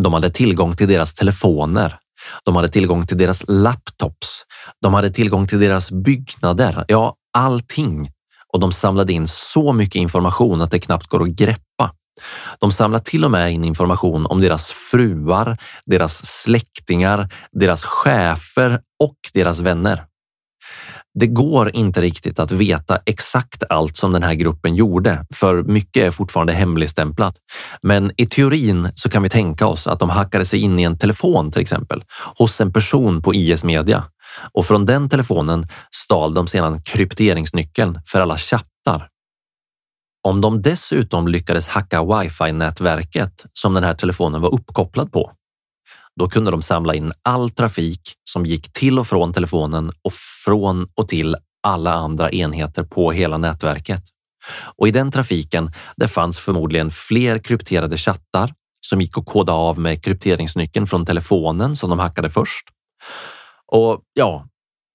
[0.01, 1.99] De hade tillgång till deras telefoner.
[2.45, 4.45] De hade tillgång till deras laptops.
[4.83, 6.85] De hade tillgång till deras byggnader.
[6.89, 8.11] Ja, allting.
[8.53, 11.95] Och de samlade in så mycket information att det knappt går att greppa.
[12.59, 19.17] De samlade till och med in information om deras fruar, deras släktingar, deras chefer och
[19.35, 20.05] deras vänner.
[21.15, 26.07] Det går inte riktigt att veta exakt allt som den här gruppen gjorde, för mycket
[26.07, 27.37] är fortfarande hemligstämplat.
[27.83, 30.99] Men i teorin så kan vi tänka oss att de hackade sig in i en
[30.99, 32.05] telefon till exempel
[32.39, 34.05] hos en person på IS Media
[34.53, 39.09] och från den telefonen stal de sedan krypteringsnyckeln för alla chattar.
[40.29, 45.33] Om de dessutom lyckades hacka wifi-nätverket som den här telefonen var uppkopplad på,
[46.21, 48.01] då kunde de samla in all trafik
[48.31, 50.13] som gick till och från telefonen och
[50.45, 54.03] från och till alla andra enheter på hela nätverket.
[54.77, 58.55] Och i den trafiken, det fanns förmodligen fler krypterade chattar
[58.87, 62.69] som gick att koda av med krypteringsnyckeln från telefonen som de hackade först.
[63.71, 64.49] Och ja,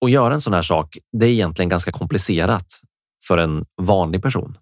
[0.05, 2.65] att göra en sån här sak, det är egentligen ganska komplicerat
[3.27, 4.57] för en vanlig person.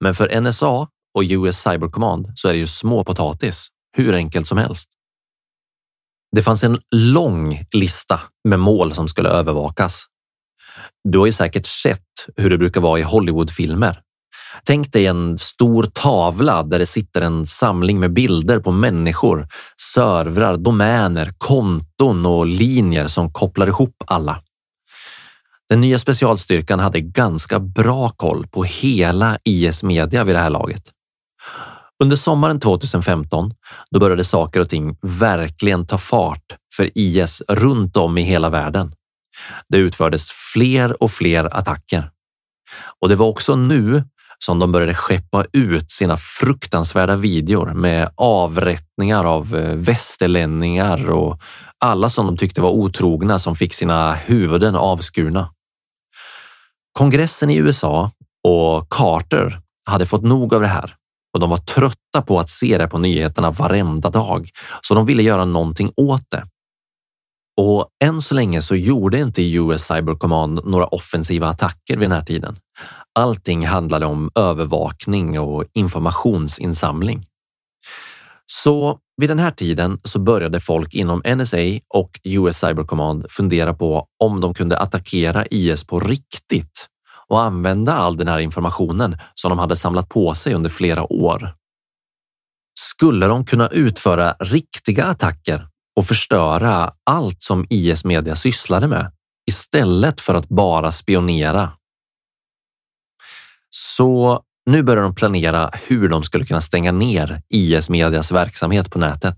[0.00, 3.68] Men för NSA och US Cyber Command så är det ju småpotatis.
[3.96, 4.88] hur enkelt som helst.
[6.36, 10.04] Det fanns en lång lista med mål som skulle övervakas.
[11.04, 14.02] Du har ju säkert sett hur det brukar vara i Hollywoodfilmer.
[14.64, 19.48] Tänk dig en stor tavla där det sitter en samling med bilder på människor,
[19.94, 24.42] servrar, domäner, konton och linjer som kopplar ihop alla.
[25.68, 30.82] Den nya specialstyrkan hade ganska bra koll på hela IS media vid det här laget.
[32.02, 33.54] Under sommaren 2015
[33.90, 38.92] då började saker och ting verkligen ta fart för IS runt om i hela världen.
[39.68, 42.10] Det utfördes fler och fler attacker.
[43.00, 44.04] Och det var också nu
[44.44, 51.40] som de började skeppa ut sina fruktansvärda videor med avrättningar av eh, västerlänningar och
[51.78, 55.50] alla som de tyckte var otrogna som fick sina huvuden avskurna.
[56.92, 58.10] Kongressen i USA
[58.48, 60.94] och Carter hade fått nog av det här
[61.34, 64.50] och de var trötta på att se det på nyheterna varenda dag,
[64.82, 66.46] så de ville göra någonting åt det.
[67.60, 72.12] Och än så länge så gjorde inte US Cyber Command några offensiva attacker vid den
[72.12, 72.56] här tiden.
[73.18, 77.26] Allting handlade om övervakning och informationsinsamling.
[78.46, 83.74] Så vid den här tiden så började folk inom NSA och US Cyber Command fundera
[83.74, 86.88] på om de kunde attackera IS på riktigt
[87.28, 91.54] och använda all den här informationen som de hade samlat på sig under flera år.
[92.80, 99.12] Skulle de kunna utföra riktiga attacker och förstöra allt som IS media sysslade med
[99.50, 101.77] istället för att bara spionera?
[103.98, 104.40] Så
[104.70, 109.36] nu börjar de planera hur de skulle kunna stänga ner IS medias verksamhet på nätet.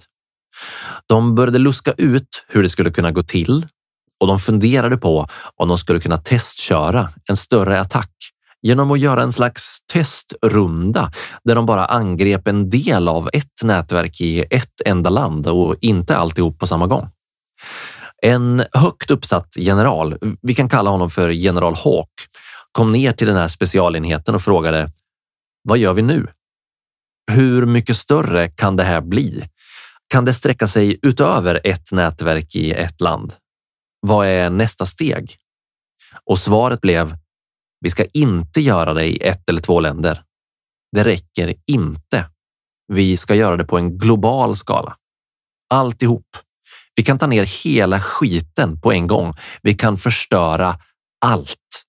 [1.07, 3.67] De började luska ut hur det skulle kunna gå till
[4.21, 8.11] och de funderade på om de skulle kunna testköra en större attack
[8.63, 11.13] genom att göra en slags testrunda
[11.45, 16.17] där de bara angrep en del av ett nätverk i ett enda land och inte
[16.17, 17.09] alltihop på samma gång.
[18.23, 22.11] En högt uppsatt general, vi kan kalla honom för general Hawk,
[22.73, 24.91] kom ner till den här specialenheten och frågade
[25.63, 26.27] Vad gör vi nu?
[27.33, 29.49] Hur mycket större kan det här bli?
[30.09, 33.35] Kan det sträcka sig utöver ett nätverk i ett land?
[34.01, 35.37] Vad är nästa steg?
[36.25, 37.17] Och svaret blev
[37.81, 40.23] vi ska inte göra det i ett eller två länder.
[40.93, 42.25] Det räcker inte.
[42.93, 44.97] Vi ska göra det på en global skala.
[45.71, 46.37] Alltihop.
[46.95, 49.33] Vi kan ta ner hela skiten på en gång.
[49.63, 50.79] Vi kan förstöra
[51.21, 51.85] allt.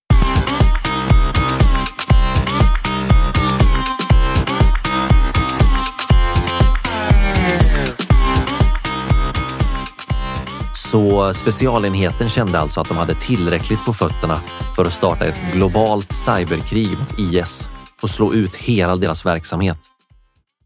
[10.92, 14.36] Så specialenheten kände alltså att de hade tillräckligt på fötterna
[14.76, 17.68] för att starta ett globalt cyberkrig mot IS
[18.02, 19.78] och slå ut hela deras verksamhet.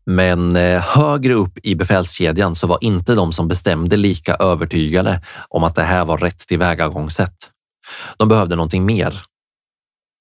[0.06, 5.64] Men eh, högre upp i befälskedjan så var inte de som bestämde lika övertygade om
[5.64, 7.36] att det här var rätt tillvägagångssätt.
[8.18, 9.22] De behövde någonting mer.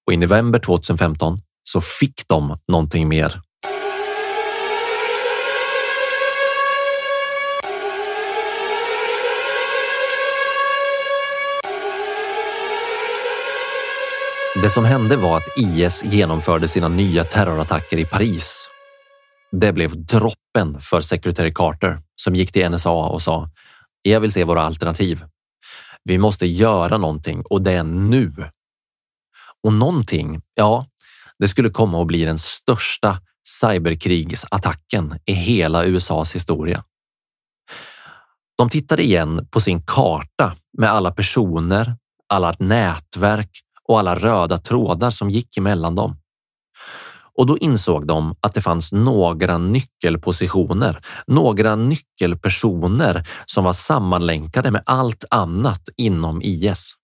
[0.06, 3.40] Och i november 2015 så fick de någonting mer.
[14.64, 18.68] Det som hände var att IS genomförde sina nya terrorattacker i Paris.
[19.52, 23.50] Det blev droppen för sekreterare Carter som gick till NSA och sa
[24.02, 25.24] jag vill se våra alternativ.
[26.04, 28.32] Vi måste göra någonting och det är nu.
[29.62, 30.86] Och någonting, ja,
[31.38, 33.18] det skulle komma att bli den största
[33.60, 36.84] cyberkrigsattacken i hela USAs historia.
[38.58, 41.96] De tittade igen på sin karta med alla personer,
[42.28, 46.16] alla nätverk och alla röda trådar som gick emellan dem.
[47.36, 54.82] Och då insåg de att det fanns några nyckelpositioner, några nyckelpersoner som var sammanlänkade med
[54.86, 56.94] allt annat inom IS.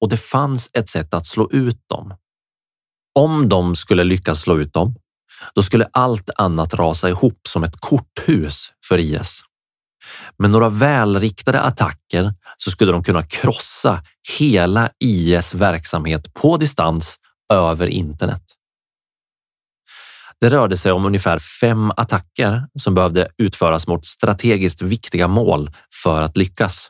[0.00, 2.14] Och det fanns ett sätt att slå ut dem.
[3.14, 4.94] Om de skulle lyckas slå ut dem,
[5.54, 9.42] då skulle allt annat rasa ihop som ett korthus för IS.
[10.38, 14.02] Med några välriktade attacker så skulle de kunna krossa
[14.38, 17.16] hela IS verksamhet på distans
[17.52, 18.42] över internet.
[20.40, 25.70] Det rörde sig om ungefär fem attacker som behövde utföras mot strategiskt viktiga mål
[26.02, 26.88] för att lyckas.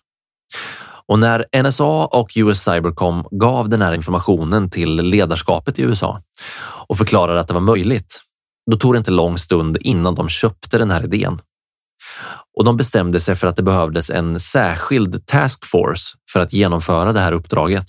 [1.06, 6.22] Och när NSA och US Cybercom gav den här informationen till ledarskapet i USA
[6.88, 8.20] och förklarade att det var möjligt,
[8.70, 11.40] då tog det inte lång stund innan de köpte den här idén
[12.58, 17.20] och de bestämde sig för att det behövdes en särskild taskforce för att genomföra det
[17.20, 17.86] här uppdraget.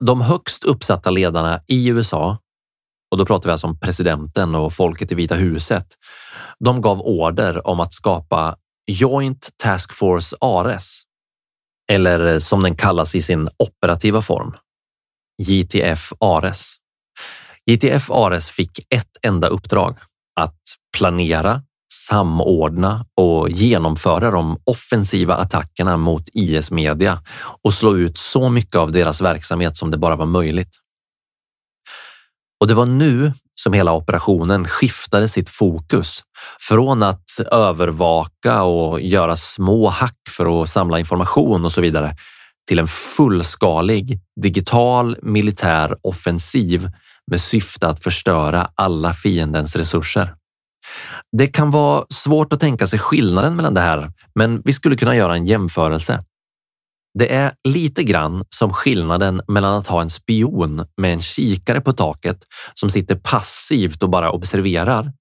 [0.00, 2.38] De högst uppsatta ledarna i USA,
[3.10, 5.86] och då pratar vi alltså om presidenten och folket i Vita huset,
[6.64, 8.56] de gav order om att skapa
[8.86, 11.02] Joint Task Force Ares,
[11.92, 14.56] eller eh, som den kallas i sin operativa form,
[15.42, 16.74] JTF Ares.
[17.66, 19.98] JTF Ares fick ett enda uppdrag,
[20.40, 20.60] att
[20.96, 21.62] planera,
[21.92, 27.22] samordna och genomföra de offensiva attackerna mot IS media
[27.62, 30.70] och slå ut så mycket av deras verksamhet som det bara var möjligt.
[32.60, 36.22] Och det var nu som hela operationen skiftade sitt fokus
[36.60, 42.16] från att övervaka och göra små hack för att samla information och så vidare
[42.68, 46.90] till en fullskalig digital militär offensiv
[47.30, 50.34] med syfte att förstöra alla fiendens resurser.
[51.36, 55.16] Det kan vara svårt att tänka sig skillnaden mellan det här, men vi skulle kunna
[55.16, 56.24] göra en jämförelse.
[57.18, 61.92] Det är lite grann som skillnaden mellan att ha en spion med en kikare på
[61.92, 62.38] taket
[62.74, 65.12] som sitter passivt och bara observerar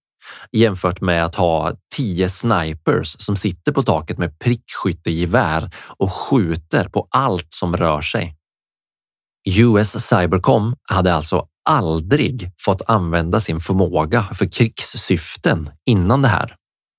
[0.52, 7.08] jämfört med att ha tio snipers som sitter på taket med prickskyttegevär och skjuter på
[7.10, 8.36] allt som rör sig.
[9.50, 16.56] US Cybercom hade alltså aldrig fått använda sin förmåga för krigssyften innan det här.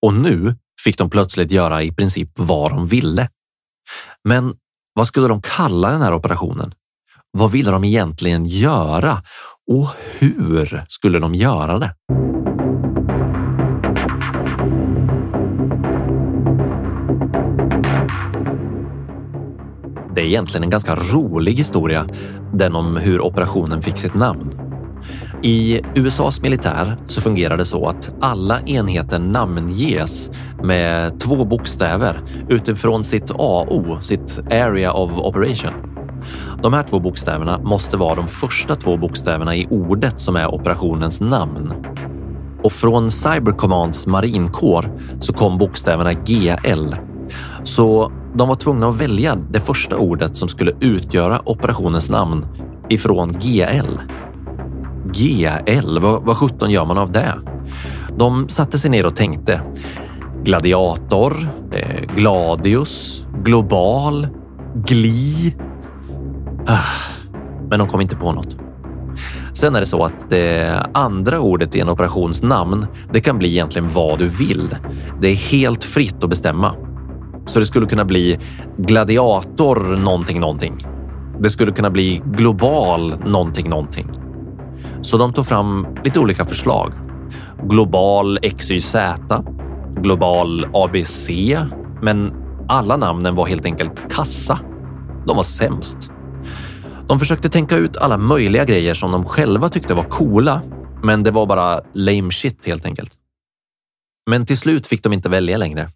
[0.07, 3.29] Och nu fick de plötsligt göra i princip vad de ville.
[4.25, 4.55] Men
[4.95, 6.75] vad skulle de kalla den här operationen?
[7.31, 9.23] Vad ville de egentligen göra?
[9.71, 9.89] Och
[10.19, 11.95] hur skulle de göra det?
[20.19, 22.07] Det är egentligen en ganska rolig historia,
[22.53, 24.51] den om hur operationen fick sitt namn.
[25.43, 30.31] I USAs militär så fungerar det så att alla enheter namnges
[30.63, 35.73] med två bokstäver utifrån sitt AO, sitt Area of Operation.
[36.63, 41.21] De här två bokstäverna måste vara de första två bokstäverna i ordet som är operationens
[41.21, 41.73] namn.
[42.63, 44.91] Och från Cyber Commands marinkår
[45.21, 46.95] så kom bokstäverna GL.
[47.65, 52.47] Så de var tvungna att välja det första ordet som skulle utgöra operationens namn
[52.89, 53.99] ifrån GL.
[55.13, 57.33] GL, vad, vad sjutton gör man av det?
[58.17, 59.61] De satte sig ner och tänkte.
[60.45, 64.27] Gladiator, eh, Gladius, Global,
[64.87, 65.55] Gli.
[66.67, 66.79] Ah,
[67.71, 68.57] men de kom inte på något.
[69.55, 73.49] Sen är det så att det andra ordet i en operations namn, det kan bli
[73.49, 74.77] egentligen vad du vill.
[75.21, 76.75] Det är helt fritt att bestämma.
[77.49, 78.39] Så det skulle kunna bli
[78.77, 80.79] gladiator någonting, någonting.
[81.41, 84.11] Det skulle kunna bli global någonting, någonting.
[85.03, 86.93] Så de tog fram lite olika förslag.
[87.63, 88.97] Global XYZ,
[89.97, 91.29] global ABC,
[92.03, 92.33] men
[92.69, 94.59] alla namnen var helt enkelt kassa.
[95.27, 96.11] De var sämst.
[97.09, 100.63] De försökte tänka ut alla möjliga grejer som de själva tyckte var coola,
[101.03, 103.13] men det var bara lame shit helt enkelt.
[104.31, 105.89] Men till slut fick de inte välja längre.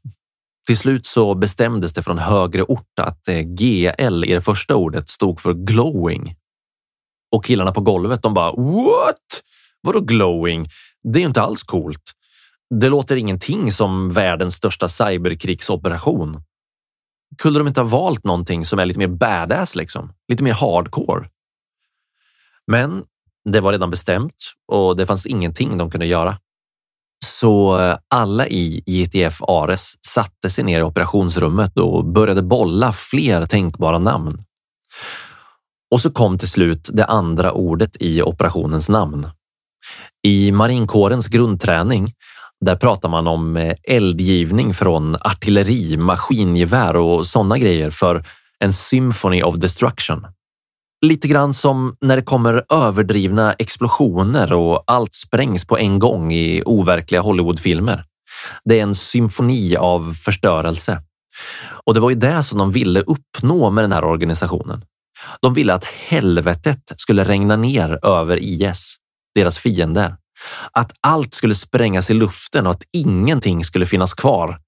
[0.66, 5.08] Till slut så bestämdes det från högre ort att eh, GL i det första ordet
[5.08, 6.34] stod för glowing.
[7.32, 9.42] Och killarna på golvet, de bara what?
[9.80, 10.68] Vadå glowing?
[11.02, 12.12] Det är ju inte alls coolt.
[12.80, 16.42] Det låter ingenting som världens största cyberkrigsoperation.
[17.38, 20.12] Kunde de inte ha valt någonting som är lite mer badass, liksom?
[20.28, 21.28] Lite mer hardcore?
[22.66, 23.04] Men
[23.44, 26.38] det var redan bestämt och det fanns ingenting de kunde göra.
[27.42, 33.46] Så eh, alla i JTF Ares satte sig ner i operationsrummet och började bolla fler
[33.46, 34.44] tänkbara namn.
[35.90, 39.28] Och så kom till slut det andra ordet i operationens namn.
[40.22, 42.12] I marinkårens grundträning
[42.60, 48.24] där pratar man om eh, eldgivning från artilleri, maskingevär och sådana grejer för
[48.58, 50.26] en symphony of destruction.
[51.06, 56.62] Lite grann som när det kommer överdrivna explosioner och allt sprängs på en gång i
[56.66, 58.04] overkliga Hollywoodfilmer.
[58.64, 61.02] Det är en symfoni av förstörelse.
[61.84, 64.84] Och det var ju det som de ville uppnå med den här organisationen.
[65.40, 68.96] De ville att helvetet skulle regna ner över IS,
[69.34, 70.16] deras fiender.
[70.72, 74.60] Att allt skulle sprängas i luften och att ingenting skulle finnas kvar.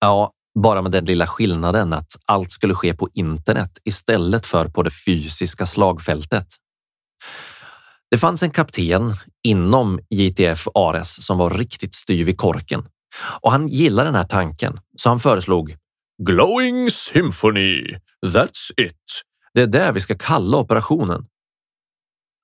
[0.00, 4.82] Ja, bara med den lilla skillnaden att allt skulle ske på internet istället för på
[4.82, 6.46] det fysiska slagfältet.
[8.10, 12.84] Det fanns en kapten inom JTF Ares som var riktigt styv i korken
[13.40, 15.76] och han gillade den här tanken så han föreslog
[16.22, 17.96] Glowing Symphony.
[18.26, 19.22] That's it.
[19.54, 21.26] Det är det vi ska kalla operationen.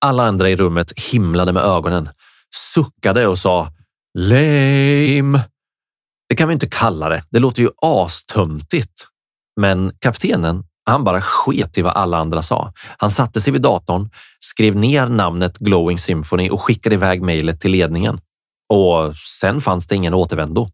[0.00, 2.08] Alla andra i rummet himlade med ögonen,
[2.74, 3.72] suckade och sa
[4.18, 5.40] lame.
[6.28, 7.22] Det kan vi inte kalla det.
[7.30, 9.06] Det låter ju astöntigt.
[9.60, 12.72] Men kaptenen, han bara sket i vad alla andra sa.
[12.98, 14.10] Han satte sig vid datorn,
[14.40, 18.20] skrev ner namnet Glowing Symphony och skickade iväg mejlet till ledningen.
[18.68, 20.70] Och sen fanns det ingen återvändo.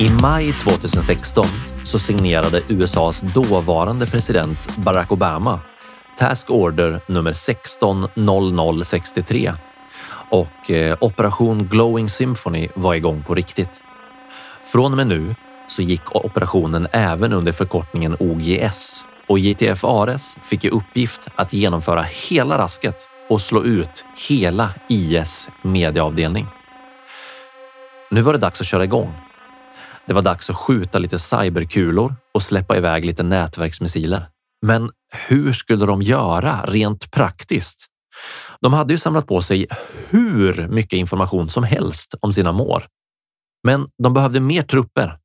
[0.00, 1.44] I maj 2016
[1.84, 5.60] så signerade USAs dåvarande president Barack Obama
[6.18, 9.52] Task Order nummer 160063
[10.30, 13.80] och eh, Operation Glowing Symphony var igång på riktigt.
[14.72, 15.34] Från och med nu
[15.68, 22.02] så gick operationen även under förkortningen OGS och JTF Ares fick i uppgift att genomföra
[22.02, 26.46] hela rasket och slå ut hela IS medieavdelning.
[28.10, 29.14] Nu var det dags att köra igång
[30.06, 34.28] det var dags att skjuta lite cyberkulor och släppa iväg lite nätverksmissiler.
[34.66, 34.90] Men
[35.28, 37.86] hur skulle de göra rent praktiskt?
[38.60, 39.66] De hade ju samlat på sig
[40.08, 42.84] hur mycket information som helst om sina mål.
[43.64, 45.18] Men de behövde mer trupper,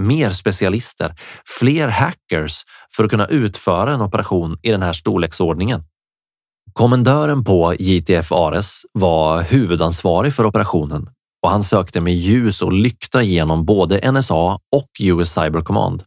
[0.00, 1.14] mer specialister,
[1.60, 2.64] fler hackers
[2.96, 5.82] för att kunna utföra en operation i den här storleksordningen.
[6.72, 11.10] Kommendören på JTF Ares var huvudansvarig för operationen
[11.46, 16.02] och han sökte med ljus och lykta igenom både NSA och US Cyber Command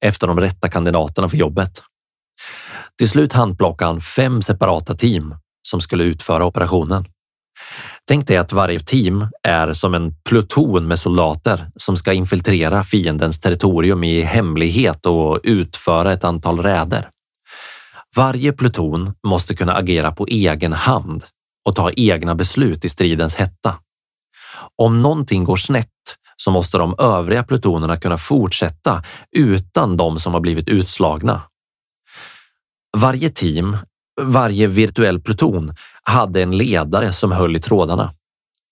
[0.00, 1.82] efter de rätta kandidaterna för jobbet.
[2.98, 5.34] Till slut handplockade han fem separata team
[5.68, 7.04] som skulle utföra operationen.
[8.08, 13.40] Tänk dig att varje team är som en pluton med soldater som ska infiltrera fiendens
[13.40, 17.08] territorium i hemlighet och utföra ett antal räder.
[18.16, 21.24] Varje pluton måste kunna agera på egen hand
[21.68, 23.74] och ta egna beslut i stridens hetta.
[24.76, 25.88] Om någonting går snett
[26.36, 29.02] så måste de övriga plutonerna kunna fortsätta
[29.36, 31.42] utan de som har blivit utslagna.
[32.96, 33.76] Varje team,
[34.20, 38.14] varje virtuell pluton hade en ledare som höll i trådarna.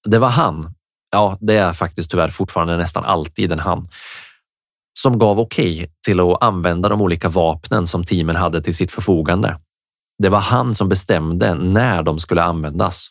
[0.04, 0.74] Det var han,
[1.12, 3.88] ja, det är faktiskt tyvärr fortfarande nästan alltid en han,
[5.02, 8.90] som gav okej okay till att använda de olika vapnen som teamen hade till sitt
[8.90, 9.58] förfogande.
[10.22, 13.10] Det var han som bestämde när de skulle användas.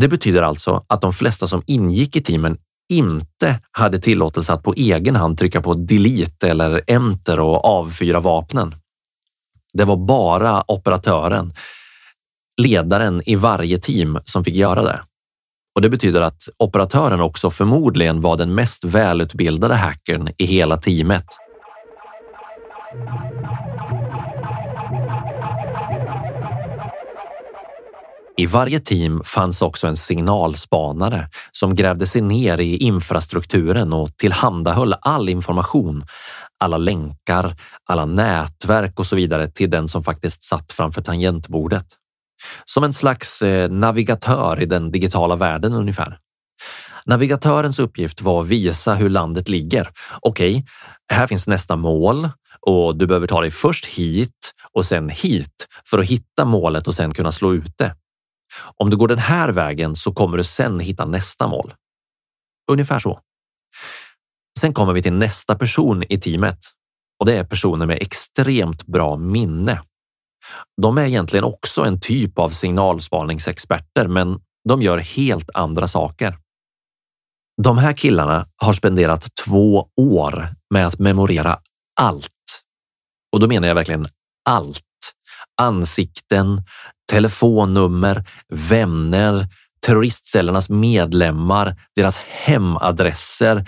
[0.00, 2.58] Det betyder alltså att de flesta som ingick i teamen
[2.88, 8.74] inte hade tillåtelse att på egen hand trycka på delete eller enter och avfyra vapnen.
[9.72, 11.52] Det var bara operatören,
[12.62, 15.00] ledaren i varje team som fick göra det.
[15.74, 21.26] Och det betyder att operatören också förmodligen var den mest välutbildade hackern i hela teamet.
[28.38, 34.94] I varje team fanns också en signalspanare som grävde sig ner i infrastrukturen och tillhandahöll
[35.00, 36.04] all information,
[36.60, 41.86] alla länkar, alla nätverk och så vidare till den som faktiskt satt framför tangentbordet.
[42.64, 46.18] Som en slags eh, navigatör i den digitala världen ungefär.
[47.06, 49.90] Navigatörens uppgift var att visa hur landet ligger.
[50.20, 50.64] Okej, okay,
[51.12, 52.28] här finns nästa mål
[52.60, 56.94] och du behöver ta dig först hit och sen hit för att hitta målet och
[56.94, 57.94] sen kunna slå ut det.
[58.76, 61.74] Om du går den här vägen så kommer du sen hitta nästa mål.
[62.70, 63.20] Ungefär så.
[64.60, 66.58] Sen kommer vi till nästa person i teamet
[67.20, 69.82] och det är personer med extremt bra minne.
[70.82, 76.38] De är egentligen också en typ av signalspaningsexperter, men de gör helt andra saker.
[77.62, 81.60] De här killarna har spenderat två år med att memorera
[82.00, 82.30] allt.
[83.32, 84.06] Och då menar jag verkligen
[84.48, 84.84] allt.
[85.60, 86.62] Ansikten,
[87.10, 89.48] telefonnummer, vänner,
[89.86, 93.64] terroristcellernas medlemmar, deras hemadresser,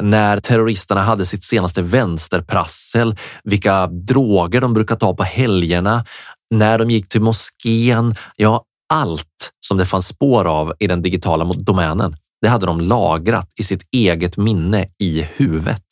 [0.00, 6.04] när terroristerna hade sitt senaste vänsterprassel, vilka droger de brukar ta på helgerna,
[6.50, 8.14] när de gick till moskén.
[8.36, 12.16] Ja, allt som det fanns spår av i den digitala domänen.
[12.40, 15.82] Det hade de lagrat i sitt eget minne i huvudet.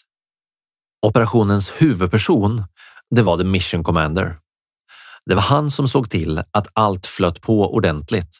[1.07, 2.65] Operationens huvudperson,
[3.11, 4.37] det var The Mission Commander.
[5.27, 8.39] Det var han som såg till att allt flöt på ordentligt.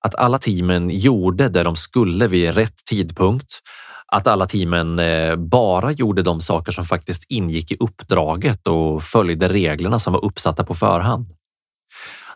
[0.00, 3.58] Att alla teamen gjorde det de skulle vid rätt tidpunkt.
[4.06, 9.48] Att alla teamen eh, bara gjorde de saker som faktiskt ingick i uppdraget och följde
[9.48, 11.26] reglerna som var uppsatta på förhand.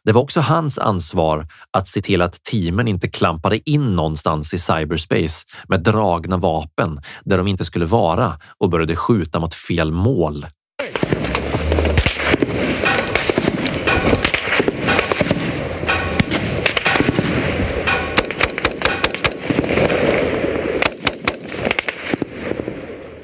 [0.04, 4.58] Det var också hans ansvar att se till att teamen inte klampade in någonstans i
[4.58, 10.46] cyberspace med dragna vapen där de inte skulle vara och började skjuta mot fel mål.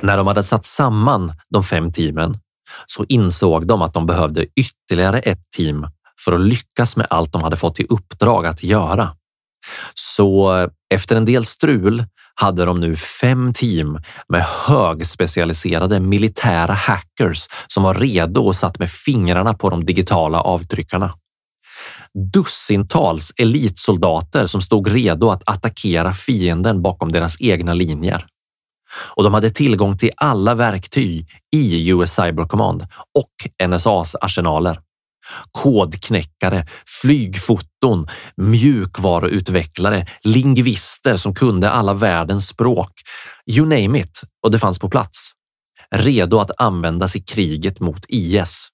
[0.02, 2.38] När de hade satt samman de fem teamen
[2.86, 5.86] så insåg de att de behövde ytterligare ett team
[6.24, 9.10] för att lyckas med allt de hade fått i uppdrag att göra.
[9.94, 13.98] Så efter en del strul hade de nu fem team
[14.28, 21.14] med högspecialiserade militära hackers som var redo och satt med fingrarna på de digitala avtryckarna.
[22.32, 28.26] Dussintals elitsoldater som stod redo att attackera fienden bakom deras egna linjer
[28.94, 32.86] och de hade tillgång till alla verktyg i US Cyber Command
[33.18, 34.80] och NSAs arsenaler.
[35.50, 36.66] Kodknäckare,
[37.02, 42.92] flygfoton, mjukvaruutvecklare, lingvister som kunde alla världens språk.
[43.46, 45.32] You name it och det fanns på plats.
[45.90, 48.68] Redo att användas i kriget mot IS.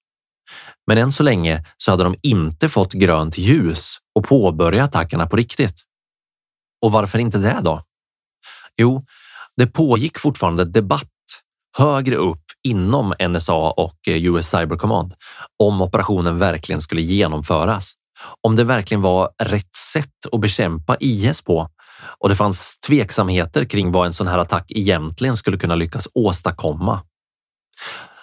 [0.87, 5.37] Men än så länge så hade de inte fått grönt ljus och påbörja attackerna på
[5.37, 5.83] riktigt.
[6.83, 7.83] Och varför inte det då?
[8.77, 9.05] Jo,
[9.59, 11.09] det pågick fortfarande debatt
[11.79, 15.15] högre upp inom NSA och eh, US Cyber Command
[15.63, 17.93] om operationen verkligen skulle genomföras.
[18.43, 21.69] Om det verkligen var rätt sätt att bekämpa IS på
[22.19, 27.03] och det fanns tveksamheter kring vad en sån här attack egentligen skulle kunna lyckas åstadkomma.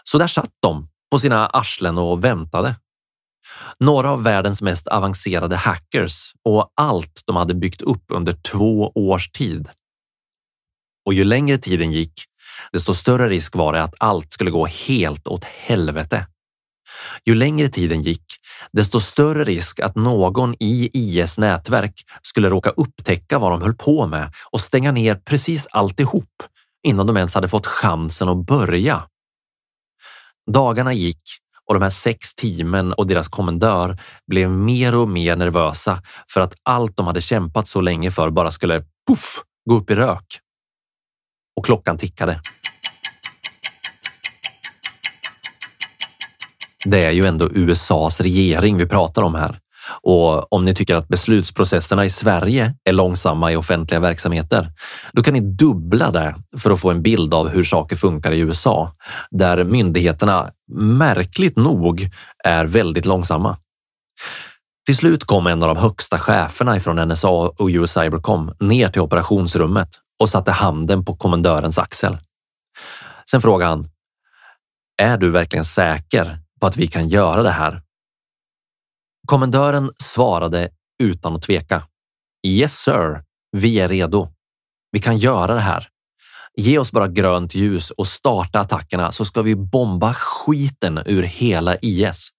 [0.04, 2.76] Så där satt de på sina arslen och väntade.
[3.80, 9.32] Några av världens mest avancerade hackers och allt de hade byggt upp under två års
[9.32, 9.70] tid
[11.06, 12.14] och ju längre tiden gick,
[12.72, 16.28] desto större risk var det att allt skulle gå helt åt helvete.
[17.26, 18.26] Ju längre tiden gick,
[18.72, 24.08] desto större risk att någon i IS nätverk skulle råka upptäcka vad de höll på
[24.08, 26.44] med och stänga ner precis alltihop
[26.88, 29.04] innan de ens hade fått chansen att börja.
[30.52, 31.22] Dagarna gick
[31.68, 33.98] och de här sex teamen och deras kommendör
[34.28, 36.02] blev mer och mer nervösa
[36.34, 39.96] för att allt de hade kämpat så länge för bara skulle puff, gå upp i
[39.96, 40.40] rök
[41.56, 42.40] och klockan tickade.
[46.86, 49.60] Det är ju ändå USAs regering vi pratar om här.
[50.02, 54.72] Och om ni tycker att beslutsprocesserna i Sverige är långsamma i offentliga verksamheter,
[55.12, 58.40] då kan ni dubbla det för att få en bild av hur saker funkar i
[58.40, 58.92] USA,
[59.32, 62.10] där myndigheterna märkligt nog
[62.44, 63.58] är väldigt långsamma.
[64.86, 69.02] Till slut kom en av de högsta cheferna från NSA och US Cybercom ner till
[69.02, 69.90] operationsrummet
[70.20, 72.18] och satte handen på kommendörens axel.
[73.30, 73.86] Sen frågade han.
[74.98, 77.82] Är du verkligen säker på att vi kan göra det här?
[79.28, 80.70] Kommendören svarade
[81.04, 81.84] utan att tveka.
[82.48, 84.28] Yes sir, vi är redo.
[84.92, 85.90] Vi kan göra det här.
[86.58, 91.78] Ge oss bara grönt ljus och starta attackerna så ska vi bomba skiten ur hela
[91.82, 92.30] IS.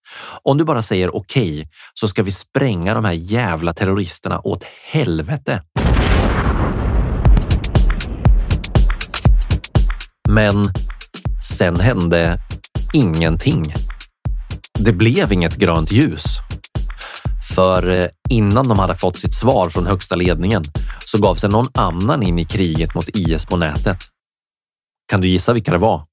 [0.43, 1.65] Om du bara säger okej okay,
[1.95, 5.63] så ska vi spränga de här jävla terroristerna åt helvete.
[10.37, 10.65] Men
[11.59, 12.41] sen hände
[12.93, 13.75] ingenting.
[14.79, 16.25] Det blev inget grönt ljus.
[17.55, 20.63] För eh, innan de hade fått sitt svar från högsta ledningen
[21.05, 23.99] så gav sig någon annan in i kriget mot IS på nätet.
[25.09, 26.05] Kan du gissa vilka det var?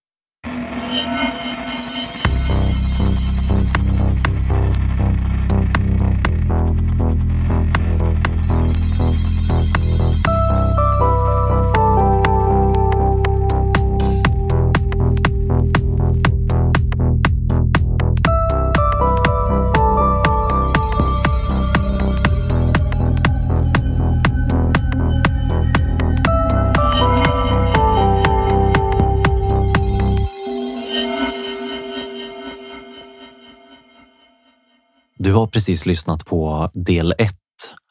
[35.33, 37.35] Du har precis lyssnat på del 1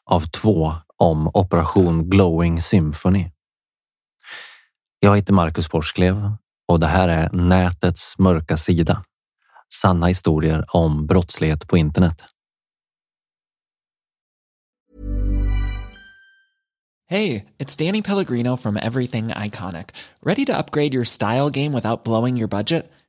[0.05, 3.31] av två om Operation Glowing Symphony.
[4.99, 6.31] Jag heter Marcus Borsklev
[6.67, 9.03] och det här är nätets mörka sida.
[9.81, 12.21] Sanna historier om brottslighet på internet.
[17.09, 19.85] Hej, det är Danny Pellegrino from Everything Iconic.
[20.25, 22.91] Ready to upgrade your style game without blowing your budget?